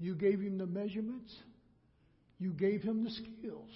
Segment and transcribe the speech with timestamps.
[0.00, 1.32] You gave him the measurements.
[2.38, 3.70] You gave him the skills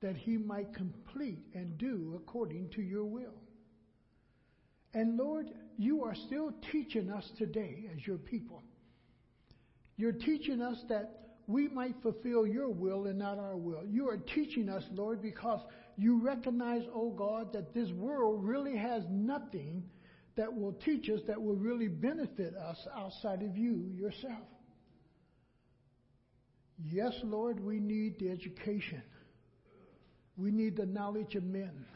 [0.00, 3.34] that he might complete and do according to your will.
[4.94, 8.62] And Lord, you are still teaching us today as your people.
[9.96, 13.84] You're teaching us that we might fulfill your will and not our will.
[13.84, 15.60] You are teaching us, Lord, because
[15.96, 19.82] you recognize, oh God, that this world really has nothing
[20.36, 24.46] that will teach us that will really benefit us outside of you yourself.
[26.84, 29.02] Yes, Lord, we need the education.
[30.36, 31.86] We need the knowledge of men.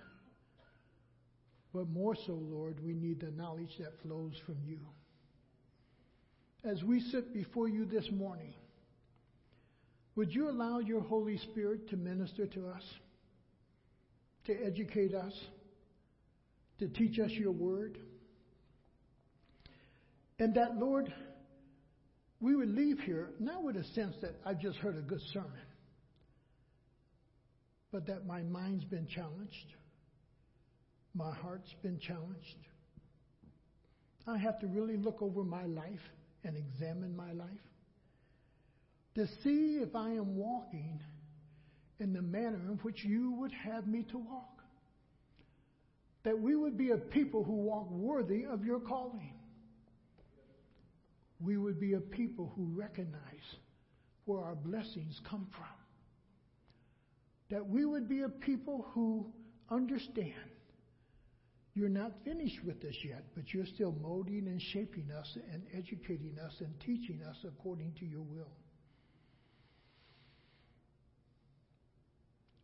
[1.73, 4.79] But more so, Lord, we need the knowledge that flows from you.
[6.65, 8.55] As we sit before you this morning,
[10.17, 12.83] would you allow your Holy Spirit to minister to us,
[14.47, 15.33] to educate us,
[16.79, 17.99] to teach us your word?
[20.39, 21.13] And that, Lord,
[22.41, 25.51] we would leave here not with a sense that I've just heard a good sermon,
[27.93, 29.75] but that my mind's been challenged,
[31.15, 32.57] my heart's been challenged.
[34.27, 36.01] I have to really look over my life
[36.45, 37.49] and examine my life
[39.17, 41.01] to see if I am walking
[41.99, 44.63] in the manner in which you would have me to walk.
[46.23, 49.35] That we would be a people who walk worthy of your calling.
[51.41, 53.21] We would be a people who recognize
[54.25, 55.67] where our blessings come from.
[57.51, 59.27] That we would be a people who
[59.71, 60.35] understand
[61.75, 66.37] you're not finished with us yet, but you're still molding and shaping us and educating
[66.45, 68.53] us and teaching us according to your will.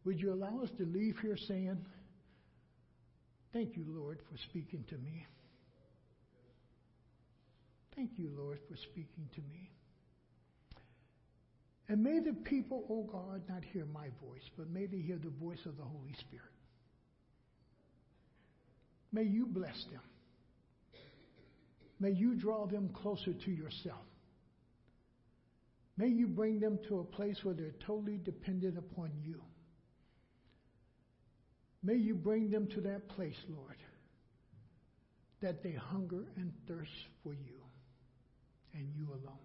[0.05, 1.85] Would you allow us to leave here saying,
[3.53, 5.25] Thank you, Lord, for speaking to me.
[7.97, 9.71] Thank you, Lord, for speaking to me.
[11.89, 15.31] And may the people, oh God, not hear my voice, but may they hear the
[15.31, 16.45] voice of the Holy Spirit.
[19.13, 20.03] May you bless them.
[21.99, 24.05] May you draw them closer to yourself.
[25.97, 29.41] May you bring them to a place where they're totally dependent upon you.
[31.83, 33.77] May you bring them to that place, Lord,
[35.41, 36.91] that they hunger and thirst
[37.23, 37.66] for you
[38.77, 39.39] and you alone.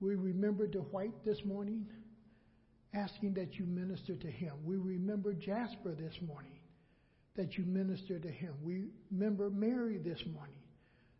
[0.00, 1.86] We remember Dwight this morning,
[2.92, 4.52] asking that you minister to him.
[4.64, 6.58] We remember Jasper this morning,
[7.36, 8.54] that you minister to him.
[8.62, 10.62] We remember Mary this morning,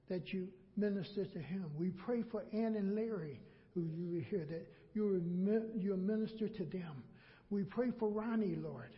[0.09, 1.65] that you minister to him.
[1.77, 3.41] We pray for Ann and Larry,
[3.75, 5.23] who you here, that you
[5.79, 7.03] you minister to them.
[7.51, 8.91] We pray for Ronnie, Lord,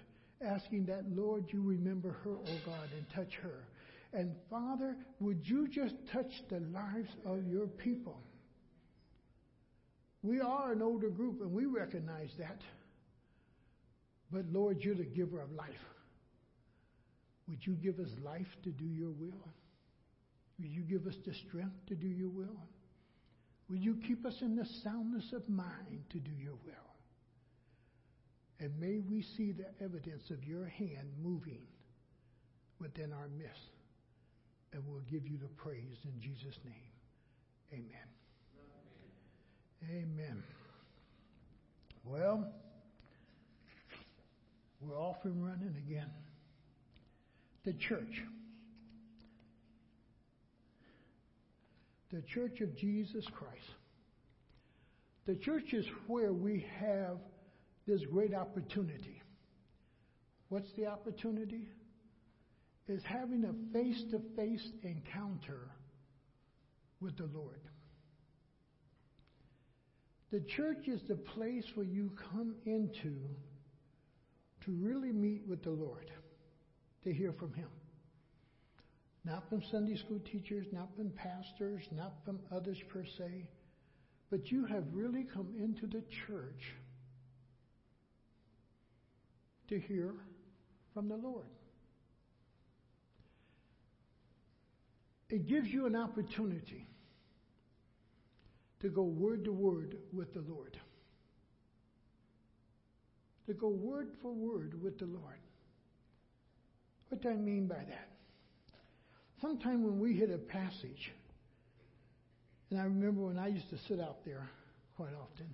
[0.42, 3.64] asking that, Lord, you remember her, oh God, and touch her.
[4.16, 8.18] And Father, would you just touch the lives of your people?
[10.22, 12.62] We are an older group and we recognize that.
[14.32, 15.68] But Lord, you're the giver of life.
[17.46, 19.48] Would you give us life to do your will?
[20.60, 22.58] Would you give us the strength to do your will?
[23.68, 26.72] Will you keep us in the soundness of mind to do your will?
[28.60, 31.66] And may we see the evidence of your hand moving
[32.80, 33.75] within our midst
[34.76, 36.74] and we'll give you the praise in Jesus' name.
[37.72, 38.06] Amen.
[39.90, 40.42] Amen.
[42.04, 42.46] Well,
[44.80, 46.10] we're off and running again.
[47.64, 48.22] The church.
[52.12, 53.54] The church of Jesus Christ.
[55.26, 57.16] The church is where we have
[57.88, 59.22] this great opportunity.
[60.50, 61.68] What's the opportunity?
[62.88, 65.70] Is having a face to face encounter
[67.00, 67.60] with the Lord.
[70.30, 73.14] The church is the place where you come into
[74.64, 76.10] to really meet with the Lord,
[77.04, 77.68] to hear from Him.
[79.24, 83.48] Not from Sunday school teachers, not from pastors, not from others per se,
[84.30, 86.74] but you have really come into the church
[89.68, 90.14] to hear
[90.94, 91.46] from the Lord.
[95.28, 96.86] It gives you an opportunity
[98.80, 100.76] to go word to word with the Lord.
[103.46, 105.40] To go word for word with the Lord.
[107.08, 108.08] What do I mean by that?
[109.40, 111.12] Sometime when we hit a passage,
[112.70, 114.48] and I remember when I used to sit out there
[114.96, 115.46] quite often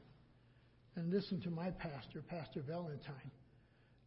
[0.97, 3.31] and listen to my pastor, Pastor Valentine,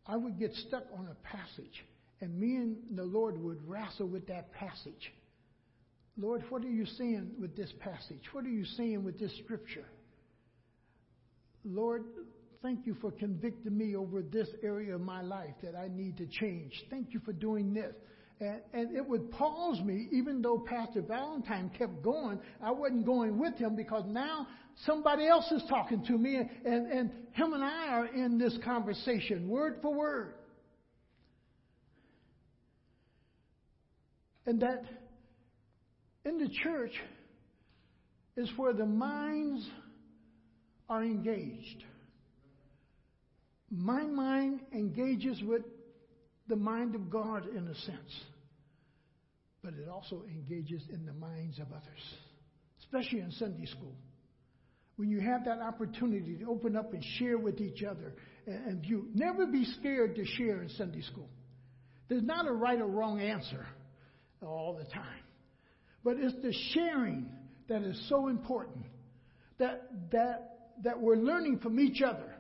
[0.08, 1.86] I would get stuck on a passage,
[2.22, 5.12] and me and the Lord would wrestle with that passage
[6.18, 8.22] Lord, what are you saying with this passage?
[8.32, 9.86] What are you saying with this scripture?
[11.66, 12.06] Lord,
[12.62, 16.28] thank you for convicting me over this area of my life that I need to
[16.28, 16.72] change.
[16.90, 17.94] Thank you for doing this.
[18.40, 22.40] And, and it would pause me, even though Pastor Valentine kept going.
[22.62, 24.48] I wasn't going with him because now
[24.86, 28.58] somebody else is talking to me, and, and, and him and I are in this
[28.64, 30.36] conversation, word for word.
[34.46, 34.84] And that
[36.26, 36.92] in the church
[38.36, 39.66] is where the minds
[40.90, 41.84] are engaged.
[43.72, 45.64] My mind engages with
[46.48, 48.24] the mind of God in a sense,
[49.64, 52.14] but it also engages in the minds of others,
[52.80, 53.96] especially in Sunday school.
[54.98, 58.14] When you have that opportunity to open up and share with each other
[58.48, 61.30] and, and view, never be scared to share in Sunday school.
[62.08, 63.66] There's not a right or wrong answer
[64.42, 65.24] all the time,
[66.06, 67.26] but it's the sharing
[67.68, 68.86] that is so important
[69.58, 70.52] that that
[70.84, 72.36] that we're learning from each other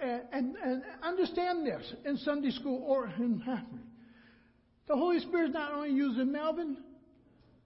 [0.00, 3.80] and, and, and understand this in Sunday school or in Hackney.
[4.88, 6.76] The Holy Spirit's not only using Melvin,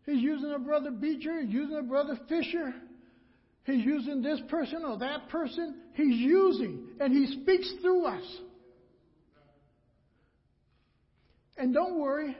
[0.06, 2.74] He's using a brother Beecher, He's using a brother Fisher,
[3.64, 5.76] He's using this person or that person.
[5.94, 8.24] He's using, and He speaks through us.
[11.58, 12.36] And don't worry,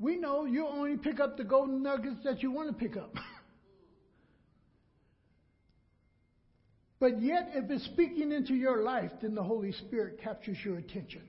[0.00, 3.14] we know you only pick up the golden nuggets that you want to pick up.
[7.00, 11.22] But yet, if it's speaking into your life, then the Holy Spirit captures your attention.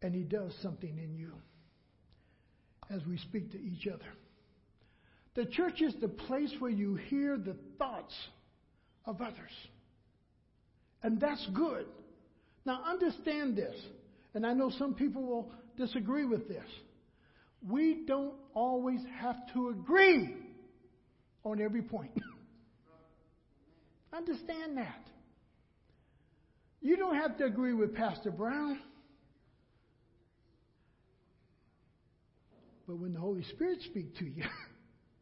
[0.00, 1.32] And He does something in you
[2.88, 4.06] as we speak to each other.
[5.34, 8.14] The church is the place where you hear the thoughts
[9.06, 9.50] of others.
[11.02, 11.86] And that's good.
[12.64, 13.74] Now, understand this,
[14.34, 16.64] and I know some people will disagree with this.
[17.68, 20.34] We don't always have to agree
[21.44, 22.12] on every point.
[24.12, 25.06] Understand that.
[26.80, 28.78] You don't have to agree with Pastor Brown.
[32.86, 34.42] But when the Holy Spirit speaks to you,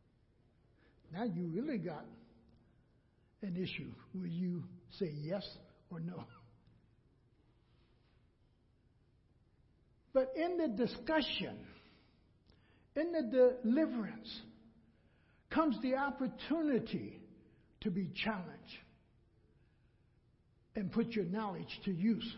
[1.12, 2.04] now you really got
[3.42, 3.90] an issue.
[4.14, 4.64] Will you
[4.98, 5.46] say yes
[5.90, 6.24] or no?
[10.20, 11.56] But in the discussion,
[12.94, 14.28] in the deliverance,
[15.48, 17.22] comes the opportunity
[17.80, 18.78] to be challenged
[20.76, 22.36] and put your knowledge to use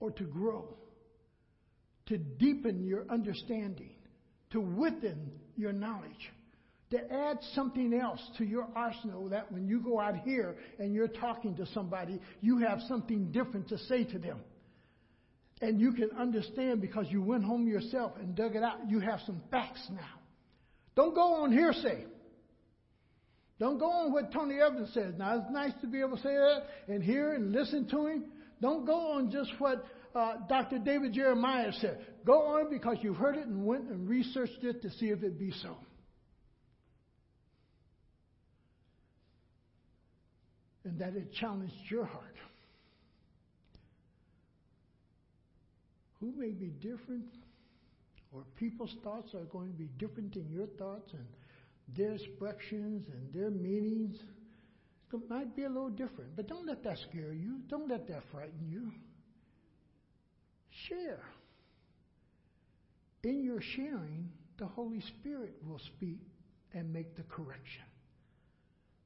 [0.00, 0.76] or to grow,
[2.06, 3.94] to deepen your understanding,
[4.50, 6.32] to within your knowledge,
[6.90, 11.06] to add something else to your arsenal that when you go out here and you're
[11.06, 14.40] talking to somebody, you have something different to say to them.
[15.60, 18.88] And you can understand because you went home yourself and dug it out.
[18.88, 20.20] You have some facts now.
[20.94, 22.04] Don't go on hearsay.
[23.58, 25.14] Don't go on what Tony Evans says.
[25.18, 28.24] Now, it's nice to be able to say that and hear and listen to him.
[28.60, 29.84] Don't go on just what
[30.14, 30.78] uh, Dr.
[30.78, 31.98] David Jeremiah said.
[32.24, 35.38] Go on because you've heard it and went and researched it to see if it
[35.38, 35.76] be so.
[40.84, 42.34] And that it challenged your heart.
[46.20, 47.26] Who may be different,
[48.32, 51.26] or people's thoughts are going to be different than your thoughts, and
[51.96, 54.16] their expressions and their meanings
[55.28, 56.36] might be a little different.
[56.36, 57.60] But don't let that scare you.
[57.68, 58.92] Don't let that frighten you.
[60.88, 61.22] Share.
[63.24, 66.20] In your sharing, the Holy Spirit will speak
[66.74, 67.84] and make the correction.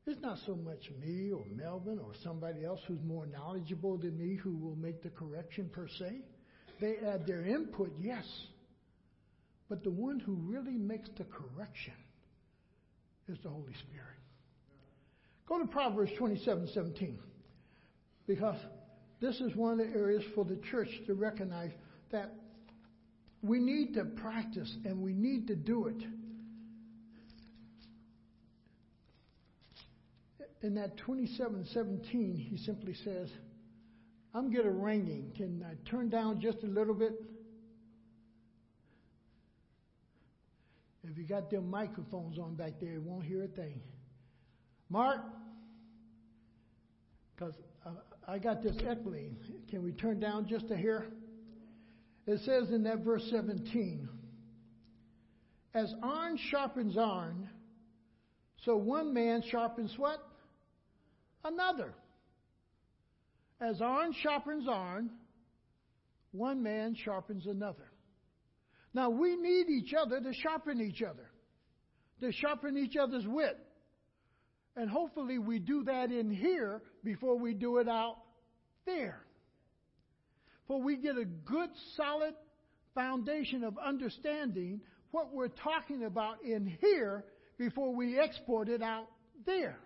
[0.06, 4.34] It's not so much me or Melvin or somebody else who's more knowledgeable than me
[4.34, 6.22] who will make the correction per se.
[6.82, 8.24] They add their input, yes.
[9.68, 11.94] But the one who really makes the correction
[13.28, 14.18] is the Holy Spirit.
[15.46, 17.18] Go to Proverbs 27 17.
[18.26, 18.56] Because
[19.20, 21.70] this is one of the areas for the church to recognize
[22.10, 22.34] that
[23.42, 26.02] we need to practice and we need to do it.
[30.62, 33.28] In that 27 17, he simply says,
[34.34, 35.32] I'm getting a ringing.
[35.36, 37.12] Can I turn down just a little bit?
[41.04, 43.80] If you got them microphones on back there, you won't hear a thing.
[44.88, 45.20] Mark,
[47.34, 47.54] because
[48.26, 49.36] I got this echoing.
[49.68, 51.06] Can we turn down just a hair?
[52.26, 54.08] It says in that verse 17,
[55.74, 57.48] as iron sharpens iron,
[58.64, 60.18] so one man sharpens what?
[61.44, 61.94] Another.
[63.62, 65.10] As iron sharpens iron,
[66.32, 67.92] one man sharpens another.
[68.92, 71.30] Now, we need each other to sharpen each other,
[72.20, 73.56] to sharpen each other's wit.
[74.74, 78.16] And hopefully, we do that in here before we do it out
[78.84, 79.24] there.
[80.66, 82.34] For we get a good, solid
[82.94, 84.80] foundation of understanding
[85.12, 87.24] what we're talking about in here
[87.58, 89.08] before we export it out
[89.46, 89.78] there.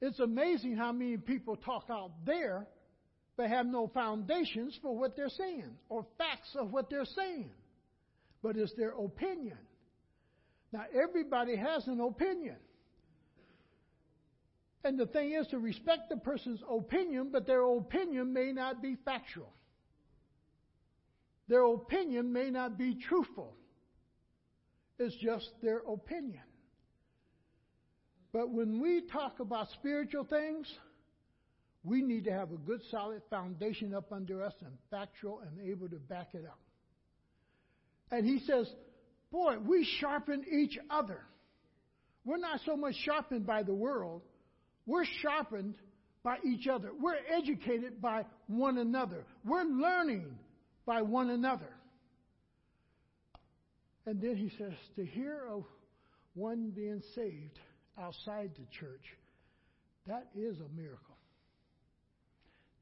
[0.00, 2.66] It's amazing how many people talk out there
[3.36, 7.50] but have no foundations for what they're saying or facts of what they're saying.
[8.42, 9.58] But it's their opinion.
[10.72, 12.56] Now, everybody has an opinion.
[14.84, 18.96] And the thing is to respect the person's opinion, but their opinion may not be
[19.04, 19.52] factual.
[21.48, 23.54] Their opinion may not be truthful.
[24.98, 26.42] It's just their opinion.
[28.32, 30.66] But when we talk about spiritual things,
[31.82, 35.88] we need to have a good solid foundation up under us and factual and able
[35.88, 36.58] to back it up.
[38.10, 38.70] And he says,
[39.32, 41.20] Boy, we sharpen each other.
[42.24, 44.22] We're not so much sharpened by the world,
[44.86, 45.76] we're sharpened
[46.22, 46.90] by each other.
[46.98, 49.24] We're educated by one another.
[49.44, 50.38] We're learning
[50.84, 51.72] by one another.
[54.04, 55.64] And then he says, to hear of
[56.34, 57.58] one being saved
[58.00, 59.04] outside the church,
[60.06, 61.16] that is a miracle.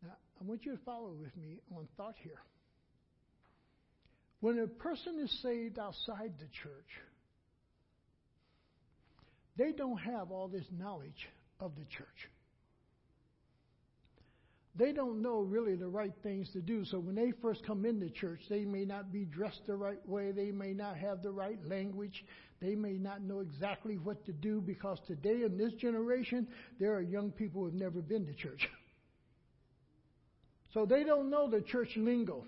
[0.02, 2.40] Now, I want you to follow with me on thought here.
[4.40, 6.90] When a person is saved outside the church,
[9.56, 12.28] they don't have all this knowledge of the church
[14.78, 16.84] they don't know really the right things to do.
[16.84, 20.30] So when they first come into church, they may not be dressed the right way.
[20.30, 22.24] They may not have the right language.
[22.60, 26.48] They may not know exactly what to do because today in this generation,
[26.80, 28.68] there are young people who have never been to church.
[30.74, 32.44] So they don't know the church lingo.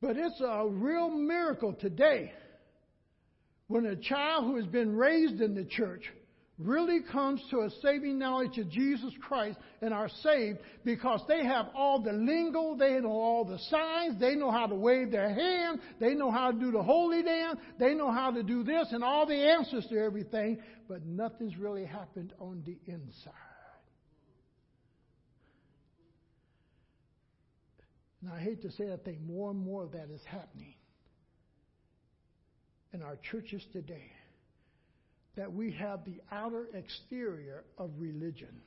[0.00, 2.32] But it's a real miracle today
[3.68, 6.04] when a child who has been raised in the church
[6.58, 11.66] really comes to a saving knowledge of Jesus Christ and are saved because they have
[11.74, 15.80] all the lingo, they know all the signs, they know how to wave their hand,
[16.00, 19.04] they know how to do the holy dance, they know how to do this and
[19.04, 20.58] all the answers to everything,
[20.88, 23.32] but nothing's really happened on the inside.
[28.22, 30.74] And I hate to say that thing, more and more of that is happening
[32.94, 34.15] in our churches today
[35.36, 38.60] that we have the outer exterior of religion,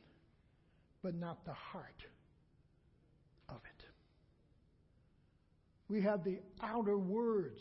[1.03, 2.03] but not the heart
[3.49, 3.85] of it.
[5.87, 7.59] We have the outer words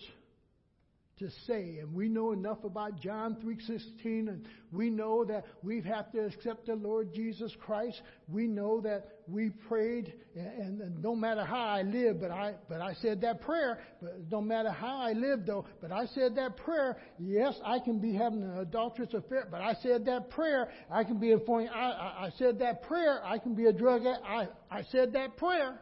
[1.18, 1.78] to say.
[1.80, 6.66] And we know enough about John 3:16 and we know that we have to accept
[6.66, 8.00] the Lord Jesus Christ.
[8.28, 12.80] We know that we prayed and, and no matter how I live, but I but
[12.80, 16.56] I said that prayer, but no matter how I live though, but I said that
[16.56, 21.04] prayer, yes, I can be having an adulterous affair, but I said that prayer, I
[21.04, 24.48] can be a I, I, I said that prayer, I can be a drug I
[24.70, 25.80] I said that prayer.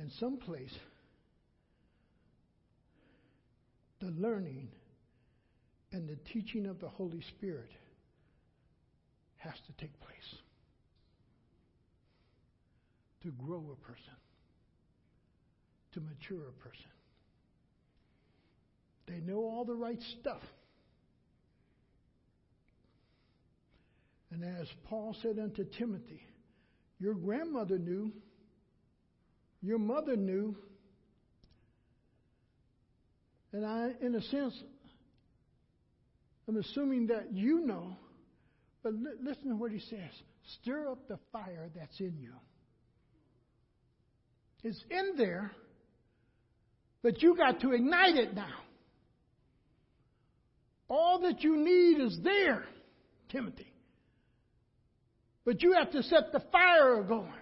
[0.00, 0.74] In some place,
[4.00, 4.68] the learning
[5.92, 7.70] and the teaching of the Holy Spirit
[9.36, 10.34] has to take place
[13.22, 14.14] to grow a person,
[15.92, 16.90] to mature a person.
[19.06, 20.42] They know all the right stuff.
[24.32, 26.22] And as Paul said unto Timothy,
[26.98, 28.12] your grandmother knew
[29.62, 30.56] your mother knew.
[33.52, 34.54] And I, in a sense,
[36.48, 37.96] I'm assuming that you know.
[38.82, 40.10] But li- listen to what he says
[40.62, 42.32] stir up the fire that's in you.
[44.62, 45.52] It's in there,
[47.02, 48.54] but you got to ignite it now.
[50.88, 52.64] All that you need is there,
[53.30, 53.72] Timothy.
[55.44, 57.32] But you have to set the fire going.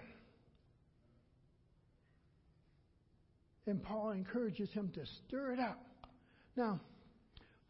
[3.69, 5.79] And Paul encourages him to stir it up.
[6.57, 6.79] Now,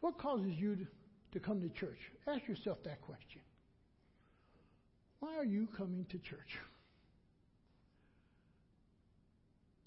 [0.00, 0.86] what causes you to,
[1.32, 1.98] to come to church?
[2.26, 3.42] Ask yourself that question.
[5.18, 6.58] Why are you coming to church?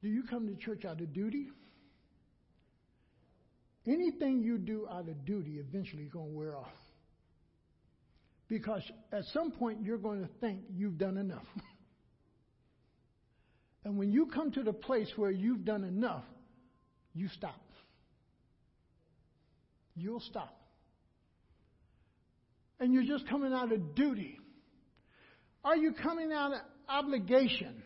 [0.04, 1.48] Do you come to church out of duty?
[3.88, 6.68] Anything you do out of duty eventually is going to wear off.
[8.48, 11.48] Because at some point you're going to think you've done enough.
[13.86, 16.24] And when you come to the place where you've done enough,
[17.14, 17.62] you stop.
[19.96, 20.58] You'll stop.
[22.80, 24.40] And you're just coming out of duty.
[25.64, 26.60] Are you coming out of
[26.90, 27.84] obligation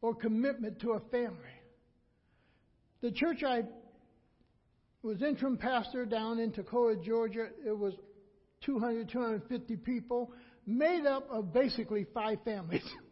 [0.00, 1.38] or commitment to a family?
[3.00, 3.62] The church I
[5.02, 7.94] was interim pastor down in Toccoa, Georgia, it was
[8.64, 10.32] 200, 250 people,
[10.66, 12.88] made up of basically five families.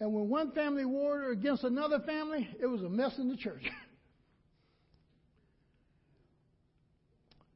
[0.00, 3.62] And when one family warred against another family, it was a mess in the church.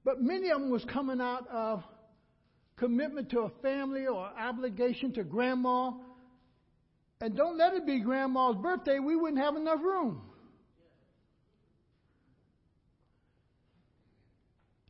[0.05, 1.83] but many of them was coming out of
[2.77, 5.93] commitment to a family or obligation to grandma.
[7.23, 10.21] And don't let it be grandma's birthday, we wouldn't have enough room.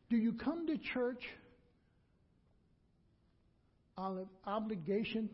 [0.09, 1.23] Do you come to church
[3.97, 5.29] out of obligation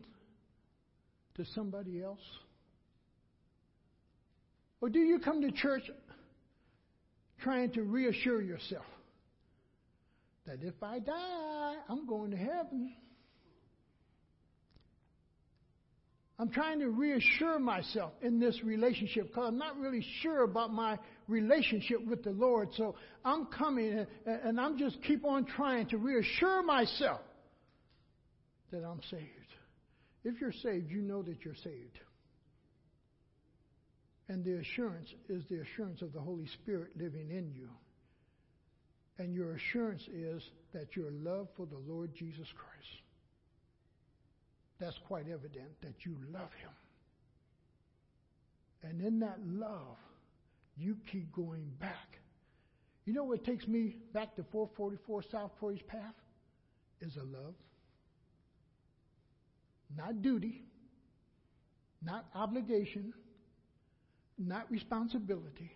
[1.36, 2.20] to somebody else?
[4.80, 5.82] Or do you come to church
[7.40, 8.84] trying to reassure yourself
[10.46, 12.92] that if I die, I'm going to heaven?
[16.38, 20.98] I'm trying to reassure myself in this relationship because I'm not really sure about my
[21.28, 22.70] relationship with the Lord.
[22.76, 27.20] So I'm coming and, and I'm just keep on trying to reassure myself
[28.72, 29.41] that I'm saved.
[30.24, 31.98] If you're saved, you know that you're saved.
[34.28, 37.68] And the assurance is the assurance of the Holy Spirit living in you.
[39.18, 43.02] And your assurance is that your love for the Lord Jesus Christ.
[44.80, 46.70] That's quite evident that you love Him.
[48.82, 49.98] And in that love,
[50.76, 52.18] you keep going back.
[53.04, 56.14] You know what takes me back to 444 South Portage Path?
[57.00, 57.54] Is a love
[59.96, 60.64] not duty,
[62.02, 63.12] not obligation,
[64.38, 65.70] not responsibility,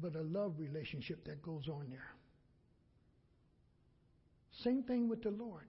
[0.00, 2.14] but a love relationship that goes on there.
[4.64, 5.66] Same thing with the Lord.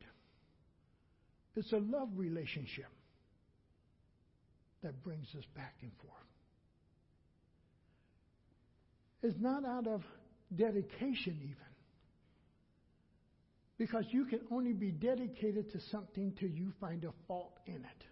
[1.55, 2.89] It's a love relationship
[4.83, 6.13] that brings us back and forth.
[9.21, 10.01] It's not out of
[10.55, 11.70] dedication, even.
[13.81, 18.03] Because you can only be dedicated to something till you find a fault in it.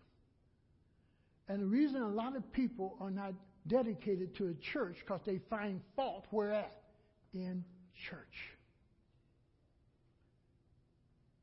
[1.47, 3.35] And the reason a lot of people are not
[3.67, 6.75] dedicated to a church because they find fault where at?
[7.35, 7.63] In
[8.09, 8.49] church.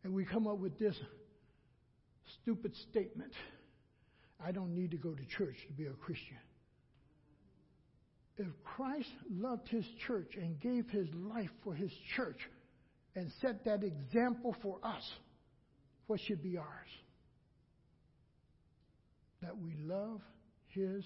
[0.02, 0.96] And we come up with this
[2.42, 3.32] stupid statement
[4.44, 6.36] I don't need to go to church to be a Christian.
[8.38, 12.40] If Christ loved his church and gave his life for his church,
[13.16, 15.02] and set that example for us,
[16.06, 16.88] what should be ours?
[19.42, 20.20] That we love
[20.68, 21.02] His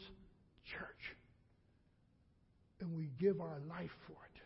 [0.64, 1.16] church
[2.80, 4.40] and we give our life for it.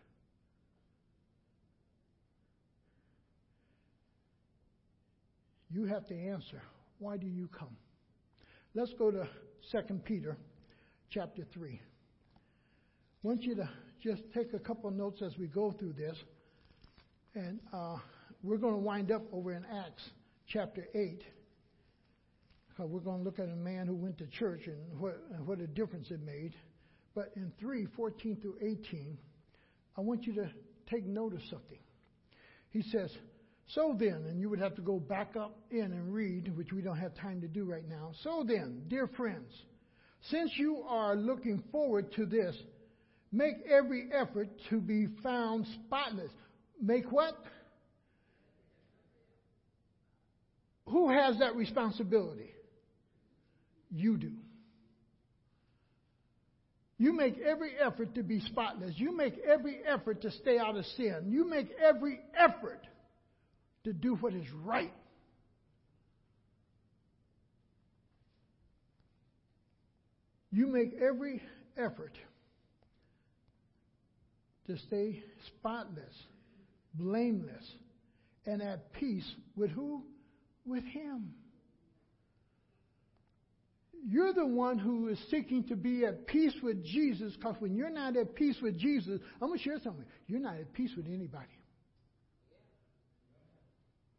[5.71, 6.61] You have to answer,
[6.99, 7.75] why do you come?
[8.75, 9.27] Let's go to
[9.71, 10.37] 2 Peter
[11.09, 11.81] chapter 3.
[11.81, 13.67] I want you to
[14.03, 16.15] just take a couple notes as we go through this.
[17.35, 17.97] And uh,
[18.43, 20.09] we're going to wind up over in Acts
[20.47, 21.21] chapter 8.
[22.79, 25.45] Uh, we're going to look at a man who went to church and what, and
[25.45, 26.53] what a difference it made.
[27.13, 29.17] But in 3 14 through 18,
[29.97, 30.49] I want you to
[30.89, 31.79] take note of something.
[32.69, 33.11] He says,
[33.67, 36.81] So then, and you would have to go back up in and read, which we
[36.81, 38.11] don't have time to do right now.
[38.23, 39.51] So then, dear friends,
[40.29, 42.55] since you are looking forward to this,
[43.33, 46.31] make every effort to be found spotless.
[46.81, 47.35] Make what?
[50.87, 52.51] Who has that responsibility?
[53.91, 54.31] You do.
[56.97, 58.93] You make every effort to be spotless.
[58.95, 61.25] You make every effort to stay out of sin.
[61.27, 62.87] You make every effort
[63.83, 64.93] to do what is right.
[70.51, 71.41] You make every
[71.77, 72.13] effort
[74.67, 76.15] to stay spotless
[76.97, 77.65] blameless,
[78.45, 80.03] and at peace with who?
[80.65, 81.33] With Him.
[84.07, 87.89] You're the one who is seeking to be at peace with Jesus because when you're
[87.89, 90.05] not at peace with Jesus, I'm going to share something.
[90.27, 91.47] You're not at peace with anybody.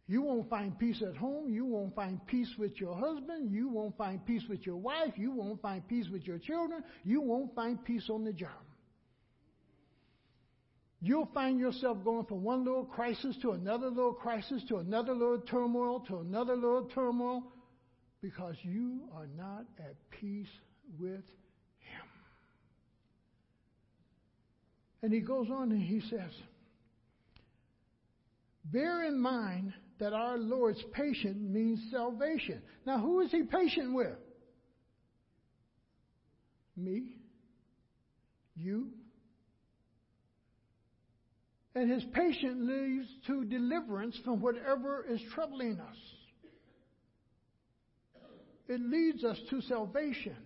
[0.08, 1.52] You won't find peace at home.
[1.52, 3.50] You won't find peace with your husband.
[3.52, 5.12] You won't find peace with your wife.
[5.16, 6.82] You won't find peace with your children.
[7.04, 8.50] You won't find peace on the job.
[11.00, 15.40] You'll find yourself going from one little crisis to another little crisis to another little
[15.40, 17.42] turmoil to another little turmoil
[18.22, 20.48] because you are not at peace
[20.98, 21.22] with
[21.80, 22.06] Him.
[25.02, 26.30] And he goes on and he says,
[28.64, 32.62] Bear in mind that our Lord's patient means salvation.
[32.86, 34.16] Now, who is he patient with?
[36.76, 37.16] Me?
[38.56, 38.88] You?
[41.76, 45.96] And his patience leads to deliverance from whatever is troubling us.
[48.66, 50.36] It leads us to salvation,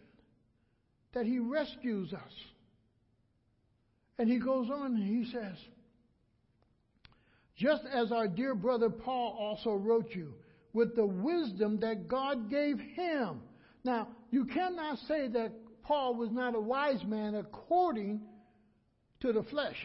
[1.14, 2.32] that he rescues us.
[4.18, 5.56] And he goes on and he says,
[7.56, 10.34] just as our dear brother Paul also wrote you,
[10.72, 13.40] with the wisdom that God gave him.
[13.84, 15.52] Now, you cannot say that
[15.84, 18.20] Paul was not a wise man according
[19.20, 19.76] to the flesh.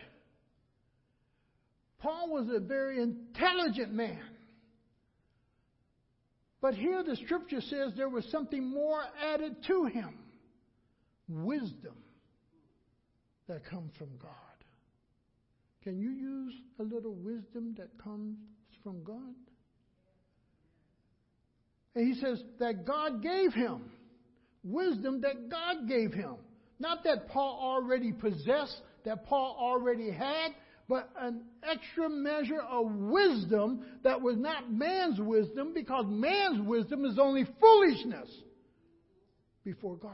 [2.05, 4.21] Paul was a very intelligent man.
[6.61, 9.01] But here the scripture says there was something more
[9.33, 10.19] added to him
[11.27, 11.95] wisdom
[13.47, 14.31] that comes from God.
[15.83, 18.37] Can you use a little wisdom that comes
[18.83, 19.33] from God?
[21.95, 23.89] And he says that God gave him
[24.63, 26.35] wisdom that God gave him.
[26.77, 30.51] Not that Paul already possessed, that Paul already had,
[30.87, 37.17] but an extra measure of wisdom that was not man's wisdom because man's wisdom is
[37.19, 38.29] only foolishness
[39.63, 40.11] before God.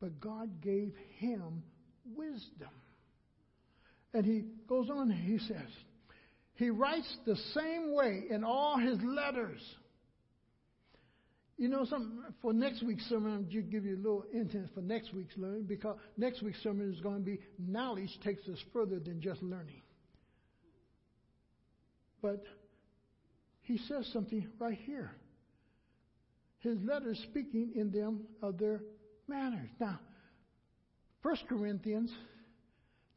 [0.00, 1.62] But God gave him
[2.16, 2.70] wisdom.
[4.14, 5.68] And he goes on, he says,
[6.54, 9.60] he writes the same way in all his letters.
[11.60, 14.80] You know, some for next week's sermon, I'm just give you a little intent for
[14.80, 18.98] next week's learning because next week's sermon is going to be knowledge takes us further
[18.98, 19.82] than just learning.
[22.22, 22.42] But
[23.60, 25.10] he says something right here.
[26.60, 28.80] His letters speaking in them of their
[29.28, 29.68] manners.
[29.78, 30.00] Now,
[31.22, 32.10] First Corinthians,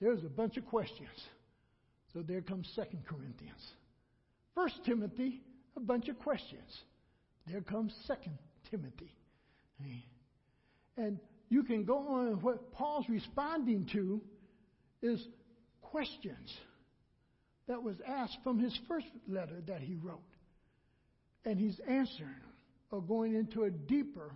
[0.02, 1.08] there's a bunch of questions.
[2.12, 3.72] So there comes Second Corinthians.
[4.54, 5.40] First Timothy,
[5.78, 6.84] a bunch of questions.
[7.48, 8.38] There comes Second
[8.70, 9.16] Timothy.
[10.98, 14.22] And you can go on, what Paul's responding to
[15.02, 15.26] is
[15.82, 16.54] questions
[17.68, 20.20] that was asked from his first letter that he wrote.
[21.46, 22.30] And he's answering
[22.92, 24.32] or going into a deeper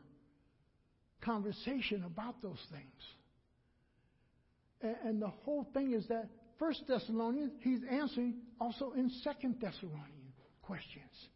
[1.22, 3.04] conversation about those things.
[5.04, 11.30] And, the whole thing is that First Thessalonians, he's answering also in Second Thessalonians questions.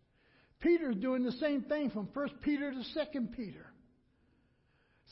[0.62, 3.66] Peter's doing the same thing from First Peter to Second Peter.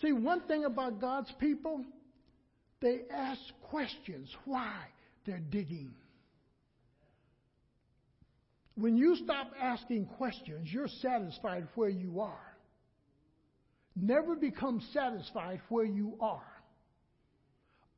[0.02, 1.84] See, one thing about God's people,
[2.82, 4.30] they ask questions.
[4.46, 4.76] Why?
[5.26, 5.92] They're digging.
[8.76, 12.56] When you stop asking questions, you're satisfied where you are.
[13.96, 16.46] Never become satisfied where you are.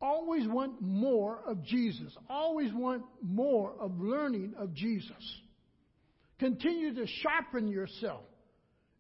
[0.02, 2.12] Always want more of Jesus.
[2.28, 5.41] Always want more of learning of Jesus.
[6.42, 8.24] Continue to sharpen yourself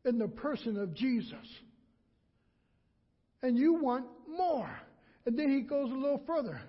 [0.05, 1.33] in the person of Jesus.
[3.41, 4.69] And you want more.
[5.25, 6.61] And then he goes a little further.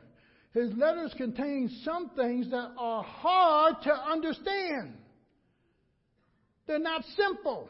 [0.54, 4.94] His letters contain some things that are hard to understand.
[6.66, 7.68] They're not simple.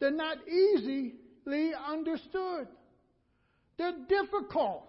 [0.00, 1.12] They're not easily
[1.86, 2.68] understood.
[3.76, 4.88] They're difficult.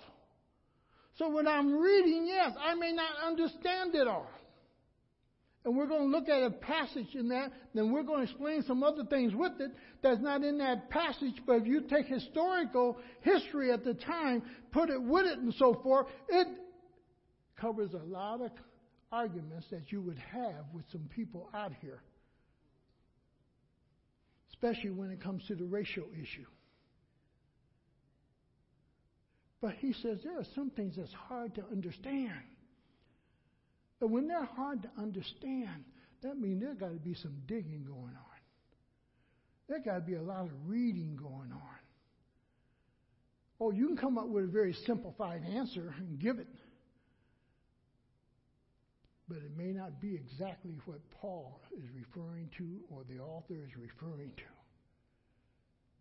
[1.17, 4.29] So when I'm reading, yes, I may not understand it all.
[5.65, 8.63] And we're going to look at a passage in that, then we're going to explain
[8.63, 9.71] some other things with it
[10.01, 11.35] that's not in that passage.
[11.47, 15.79] But if you take historical history at the time, put it with it, and so
[15.81, 16.47] forth, it
[17.55, 18.51] covers a lot of
[19.09, 22.01] arguments that you would have with some people out here,
[24.51, 26.45] especially when it comes to the racial issue.
[29.61, 32.33] But he says there are some things that's hard to understand.
[34.03, 35.85] But when they're hard to understand,
[36.23, 38.39] that means there's got to be some digging going on.
[39.69, 41.79] There's got to be a lot of reading going on.
[43.61, 46.49] Oh, you can come up with a very simplified answer and give it.
[49.29, 53.77] But it may not be exactly what Paul is referring to or the author is
[53.77, 54.43] referring to.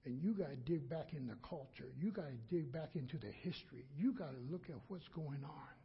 [0.06, 1.92] And you got to dig back in the culture.
[2.00, 3.84] You got to dig back into the history.
[3.96, 5.81] You got to look at what's going on.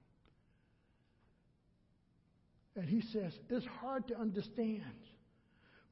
[2.78, 4.84] And he says, it's hard to understand,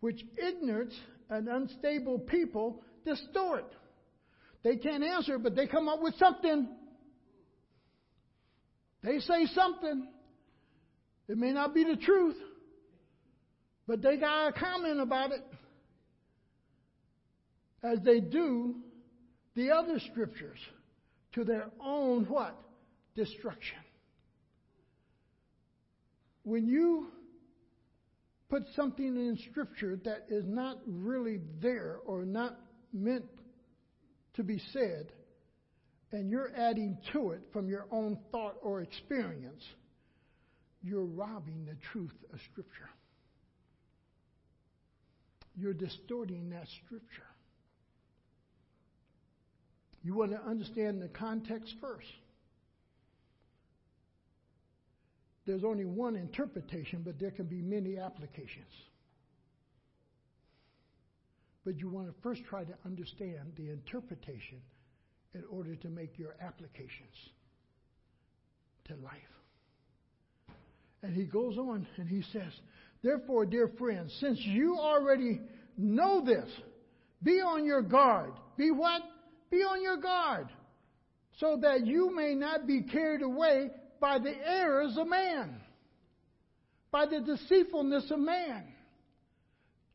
[0.02, 0.94] which ignorance
[1.32, 3.74] and unstable people distort.
[4.64, 6.70] They can't answer, but they come up with something.
[9.02, 10.08] They say something.
[11.28, 12.38] It may not be the truth,
[13.88, 15.44] but they got a comment about it.
[17.84, 18.76] As they do
[19.56, 20.60] the other scriptures
[21.34, 22.56] to their own what?
[23.16, 23.85] Destruction
[26.46, 27.08] when you
[28.50, 32.58] put something in Scripture that is not really there or not
[32.94, 33.26] meant
[34.36, 35.12] to be said,
[36.12, 39.64] and you're adding to it from your own thought or experience,
[40.84, 42.90] you're robbing the truth of Scripture.
[45.58, 47.24] You're distorting that Scripture.
[50.04, 52.06] You want to understand the context first.
[55.46, 58.72] There's only one interpretation, but there can be many applications.
[61.64, 64.62] But you want to first try to understand the interpretation
[65.34, 67.16] in order to make your applications
[68.88, 69.14] to life.
[71.04, 72.52] And he goes on and he says,
[73.04, 75.42] Therefore, dear friends, since you already
[75.78, 76.50] know this,
[77.22, 78.32] be on your guard.
[78.58, 79.02] Be what?
[79.52, 80.48] Be on your guard.
[81.40, 83.70] So that you may not be carried away
[84.06, 85.60] by the errors of man,
[86.92, 88.64] by the deceitfulness of man.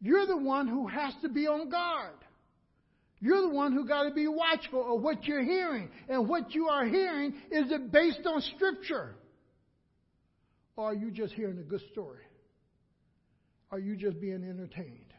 [0.01, 2.16] You're the one who has to be on guard.
[3.20, 5.90] You're the one who got to be watchful of what you're hearing.
[6.09, 9.14] And what you are hearing, is it based on Scripture?
[10.75, 12.25] Or are you just hearing a good story?
[13.70, 15.14] Are you just being entertained?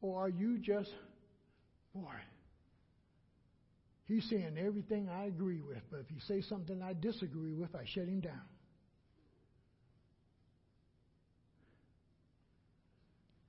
[0.00, 0.90] Or are you just,
[1.94, 2.14] boy,
[4.06, 7.84] he's saying everything I agree with, but if he says something I disagree with, I
[7.86, 8.42] shut him down.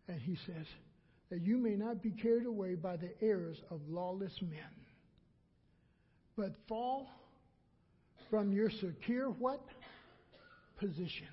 [0.07, 0.65] And he says,
[1.29, 4.59] that you may not be carried away by the errors of lawless men,
[6.37, 7.09] but fall
[8.29, 9.61] from your secure what?
[10.77, 11.27] Position.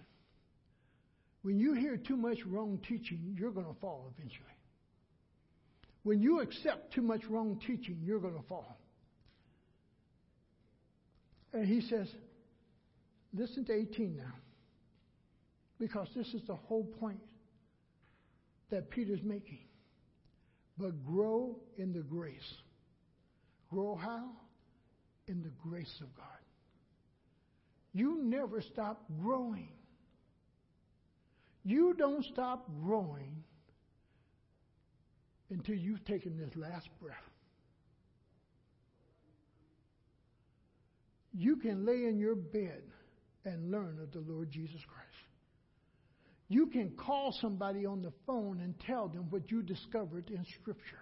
[1.43, 4.47] When you hear too much wrong teaching, you're going to fall eventually.
[6.05, 8.79] When you accept too much wrong teaching, you're going to fall.
[11.53, 12.09] And he says,
[13.35, 14.35] listen to 18 now,
[15.79, 17.21] because this is the whole point
[18.71, 19.59] that Peter's making.
[20.79, 22.55] But grow in the grace.
[23.71, 24.31] Grow how?
[25.29, 26.27] In the grace of God.
[27.93, 29.69] You never stop growing.
[31.65, 33.45] You don't stop growing
[35.51, 37.17] until you've taken this last breath.
[41.33, 42.83] You can lay in your bed
[43.45, 45.09] and learn of the Lord Jesus Christ.
[46.49, 51.01] You can call somebody on the phone and tell them what you discovered in Scripture.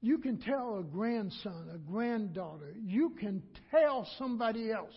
[0.00, 4.94] You can tell a grandson, a granddaughter, you can tell somebody else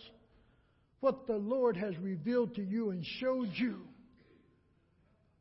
[1.00, 3.80] what the Lord has revealed to you and showed you.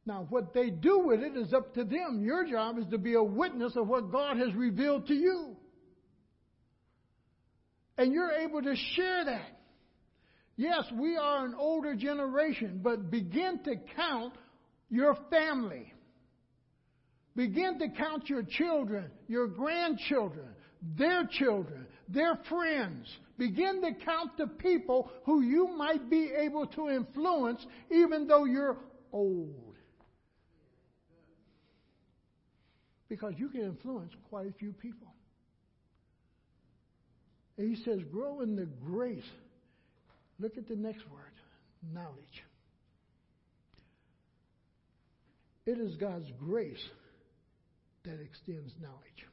[0.06, 2.24] Now, what they do with it is up to them.
[2.24, 5.56] Your job is to be a witness of what God has revealed to you.
[8.00, 9.60] And you're able to share that.
[10.56, 14.34] Yes, we are an older generation, but begin to count
[14.90, 15.94] your family.
[17.36, 20.48] Begin to count your children, your grandchildren,
[20.98, 23.06] their children, their friends.
[23.38, 28.78] Begin to count the people who you might be able to influence even though you're
[29.12, 29.76] old.
[33.10, 35.14] Because you can influence quite a few people.
[37.60, 39.30] And he says, grow in the grace.
[40.40, 42.44] Look at the next word knowledge.
[45.66, 46.84] It is God's grace
[48.06, 49.28] that extends knowledge.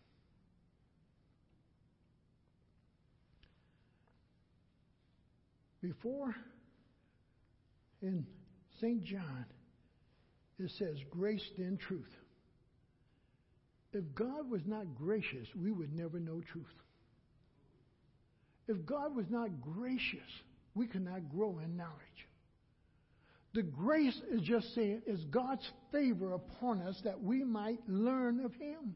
[5.81, 6.35] Before
[8.03, 8.27] in
[8.81, 9.05] St.
[9.05, 9.47] John,
[10.59, 12.11] it says, grace then truth.
[13.93, 16.67] If God was not gracious, we would never know truth.
[18.69, 20.29] If God was not gracious,
[20.75, 21.93] we cannot grow in knowledge.
[23.55, 28.53] The grace is just saying, is God's favor upon us that we might learn of
[28.55, 28.95] Him.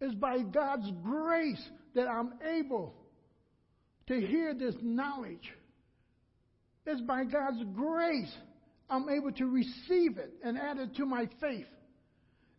[0.00, 1.62] It's by God's grace
[1.94, 2.94] that I'm able
[4.08, 5.52] to hear this knowledge.
[6.86, 8.34] It's by God's grace
[8.90, 11.66] I'm able to receive it and add it to my faith.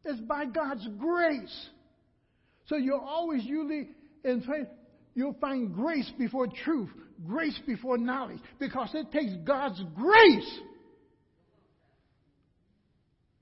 [0.04, 1.69] It's by God's grace.
[2.67, 3.89] So you're always usually
[4.23, 4.67] in faith,
[5.15, 6.89] you'll find grace before truth,
[7.25, 10.60] grace before knowledge, because it takes God's grace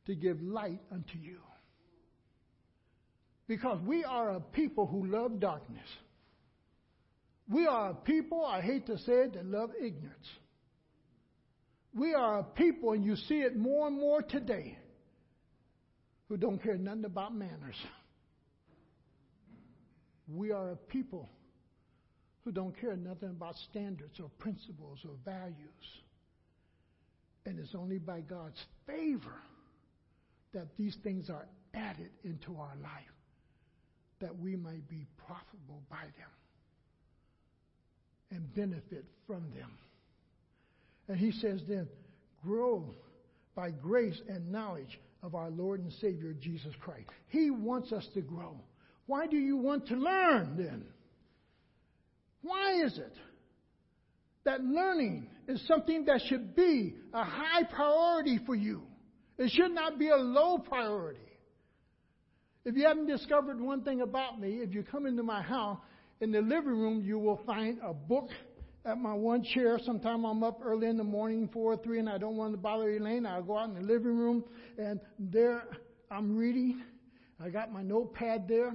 [0.06, 1.40] to give light unto you.
[3.48, 5.88] Because we are a people who love darkness.
[7.50, 10.28] We are a people, I hate to say it, that love ignorance.
[11.94, 14.78] We are a people, and you see it more and more today,
[16.30, 17.76] who don't care nothing about manners.
[20.28, 21.30] We are a people
[22.43, 25.58] who don't care nothing about standards or principles or values.
[27.45, 29.41] And it's only by God's favor
[30.53, 33.13] that these things are added into our life
[34.19, 36.29] that we might be profitable by them
[38.32, 39.71] and benefit from them.
[41.08, 41.88] And he says then,
[42.41, 42.86] grow
[43.56, 47.10] by grace and knowledge of our Lord and Savior Jesus Christ.
[47.27, 48.56] He wants us to grow.
[49.06, 50.86] Why do you want to learn then?
[52.43, 53.13] Why is it
[54.45, 58.84] that learning is something that should be a high priority for you?
[59.38, 61.19] It should not be a low priority.
[62.65, 65.79] If you haven't discovered one thing about me, if you come into my house,
[66.21, 68.29] in the living room, you will find a book
[68.86, 69.79] at my one chair.
[69.84, 72.58] Sometime I'm up early in the morning, four or three, and I don't want to
[72.58, 73.25] bother Elaine.
[73.25, 74.43] I'll go out in the living room,
[74.77, 75.63] and there
[76.10, 76.84] I'm reading.
[77.43, 78.73] I got my notepad there.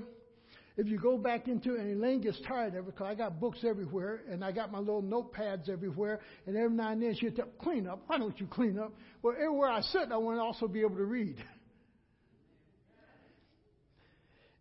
[0.78, 3.58] If you go back into and Elaine gets tired of it because I got books
[3.68, 7.48] everywhere and I got my little notepads everywhere, and every now and then she'll tell,
[7.60, 8.04] clean up.
[8.06, 8.92] Why don't you clean up?
[9.20, 11.36] Well, everywhere I sit, I want to also be able to read.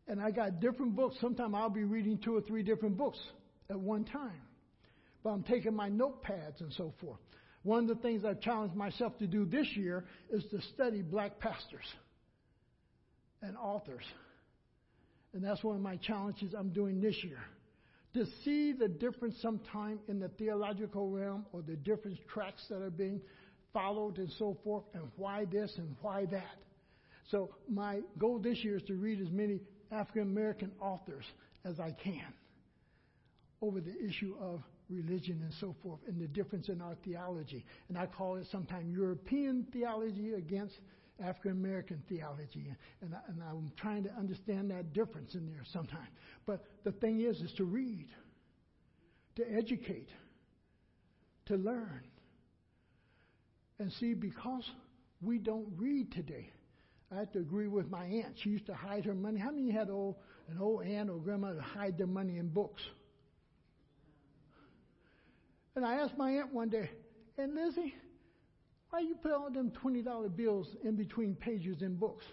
[0.10, 1.17] And I got different books.
[1.19, 3.19] Sometimes I'll be reading two or three different books
[3.69, 4.41] at one time.
[5.21, 7.19] But I'm taking my notepads and so forth.
[7.63, 11.39] One of the things I've challenged myself to do this year is to study black
[11.39, 11.84] pastors
[13.41, 14.06] and authors.
[15.38, 17.38] And that's one of my challenges I'm doing this year.
[18.15, 22.89] To see the difference sometime in the theological realm or the different tracks that are
[22.89, 23.21] being
[23.71, 26.56] followed and so forth, and why this and why that.
[27.30, 29.60] So, my goal this year is to read as many
[29.91, 31.26] African American authors
[31.63, 32.34] as I can
[33.62, 37.63] over the issue of religion and so forth and the difference in our theology.
[37.89, 40.73] And I call it sometimes European theology against
[41.23, 42.73] African American theology.
[43.01, 46.10] And, I, and I'm trying to understand that difference in there sometimes.
[46.45, 48.08] But the thing is, is to read,
[49.36, 50.10] to educate,
[51.47, 52.03] to learn.
[53.80, 54.69] And see, because
[55.21, 56.51] we don't read today,
[57.12, 58.36] I have to agree with my aunt.
[58.43, 59.39] She used to hide her money.
[59.39, 60.15] How many had old,
[60.49, 62.82] an old aunt or grandma to hide their money in books?
[65.75, 66.89] And I asked my aunt one day,
[67.38, 67.93] and Lizzie,
[68.89, 72.26] why you put all them $20 bills in between pages in books?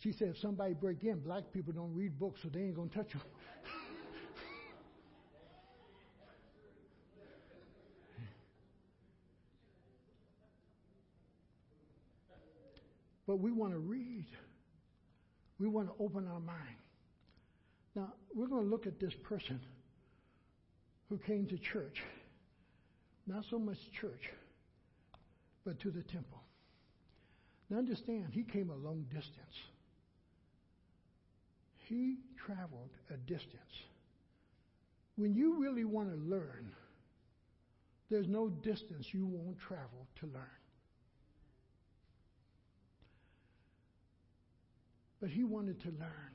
[0.00, 2.88] She said, if somebody break in, black people don't read books, so they ain't going
[2.90, 3.22] to touch them.
[13.26, 14.26] but we want to read.
[15.58, 16.76] We want to open our mind.
[17.94, 19.60] Now, we're going to look at this person
[21.08, 22.02] who came to church.
[23.26, 24.30] Not so much church,
[25.68, 26.42] but to the temple.
[27.68, 29.54] Now, understand, he came a long distance.
[31.88, 33.74] He traveled a distance.
[35.16, 36.72] When you really want to learn,
[38.08, 40.58] there's no distance you won't travel to learn.
[45.20, 46.30] but he wanted to learn.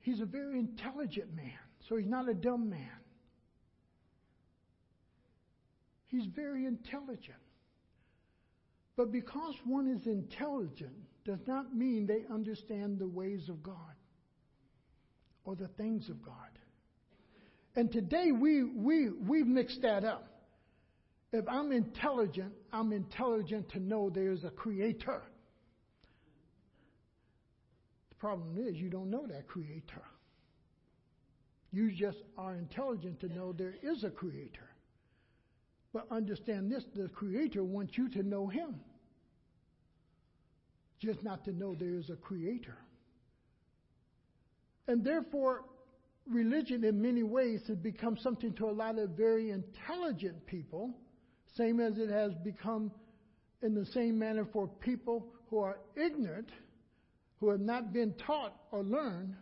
[0.00, 1.52] He's a very intelligent man,
[1.88, 2.98] so he's not a dumb man.
[6.10, 7.38] He's very intelligent.
[8.96, 10.92] But because one is intelligent
[11.24, 13.74] does not mean they understand the ways of God
[15.44, 16.34] or the things of God.
[17.76, 20.26] And today we, we, we've mixed that up.
[21.32, 25.22] If I'm intelligent, I'm intelligent to know there's a creator.
[28.08, 30.02] The problem is you don't know that creator.
[31.70, 34.69] You just are intelligent to know there is a creator.
[35.92, 38.76] But understand this the creator wants you to know him,
[41.00, 42.78] just not to know there is a creator.
[44.86, 45.64] And therefore,
[46.28, 50.94] religion in many ways has become something to a lot of very intelligent people
[51.56, 52.90] same as it has become
[53.62, 56.48] in the same manner for people who are ignorant,
[57.40, 59.34] who have not been taught or learned,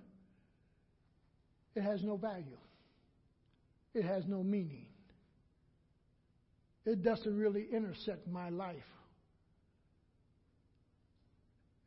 [1.74, 2.58] it has no value.
[3.94, 4.86] It has no meaning.
[6.88, 8.76] It doesn't really intersect my life.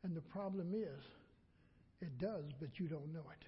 [0.04, 1.02] And the problem is,
[2.00, 3.44] it does, but you don't know it.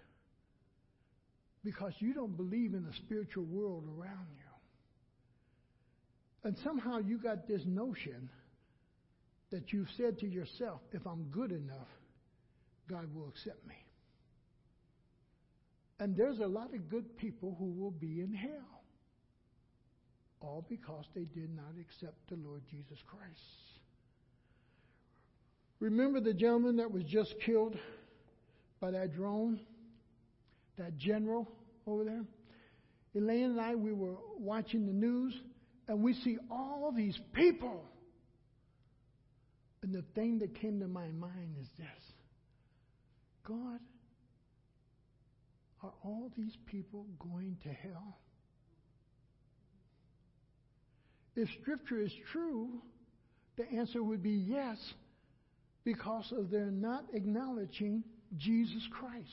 [1.63, 4.51] Because you don't believe in the spiritual world around you.
[6.43, 8.29] And somehow you got this notion
[9.53, 11.89] that you've said to yourself, if I'm good enough,
[12.91, 13.77] God will accept me.
[16.01, 18.84] And there's a lot of good people who will be in hell.
[20.45, 23.41] All because they did not accept the Lord Jesus Christ.
[25.81, 27.79] Remember the gentleman that was just killed
[28.79, 29.59] by that drone?
[30.77, 31.51] That general
[31.87, 32.25] over there?
[33.15, 35.35] Elaine and I, we were watching the news,
[35.89, 37.85] and we see all these people.
[39.83, 41.87] And the thing that came to my mind is this
[43.47, 43.81] God,
[45.83, 48.19] are all these people going to hell?
[51.37, 52.69] If Scripture is true,
[53.57, 54.79] the answer would be yes,
[55.85, 58.03] because of their not acknowledging
[58.37, 59.29] Jesus Christ.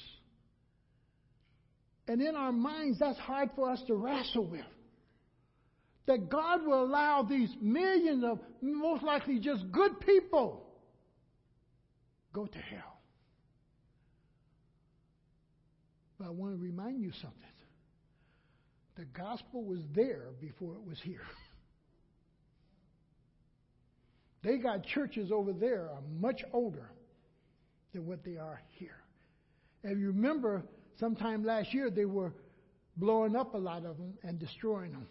[2.07, 4.65] And in our minds, that's hard for us to wrestle with.
[6.07, 10.65] That God will allow these millions of most likely just good people
[12.33, 12.99] go to hell.
[16.17, 17.37] But I want to remind you something.
[18.97, 21.21] The gospel was there before it was here.
[24.43, 26.91] They got churches over there are much older
[27.93, 28.97] than what they are here.
[29.83, 30.63] And you remember,
[30.99, 32.33] sometime last year they were
[32.97, 35.07] blowing up a lot of them and destroying them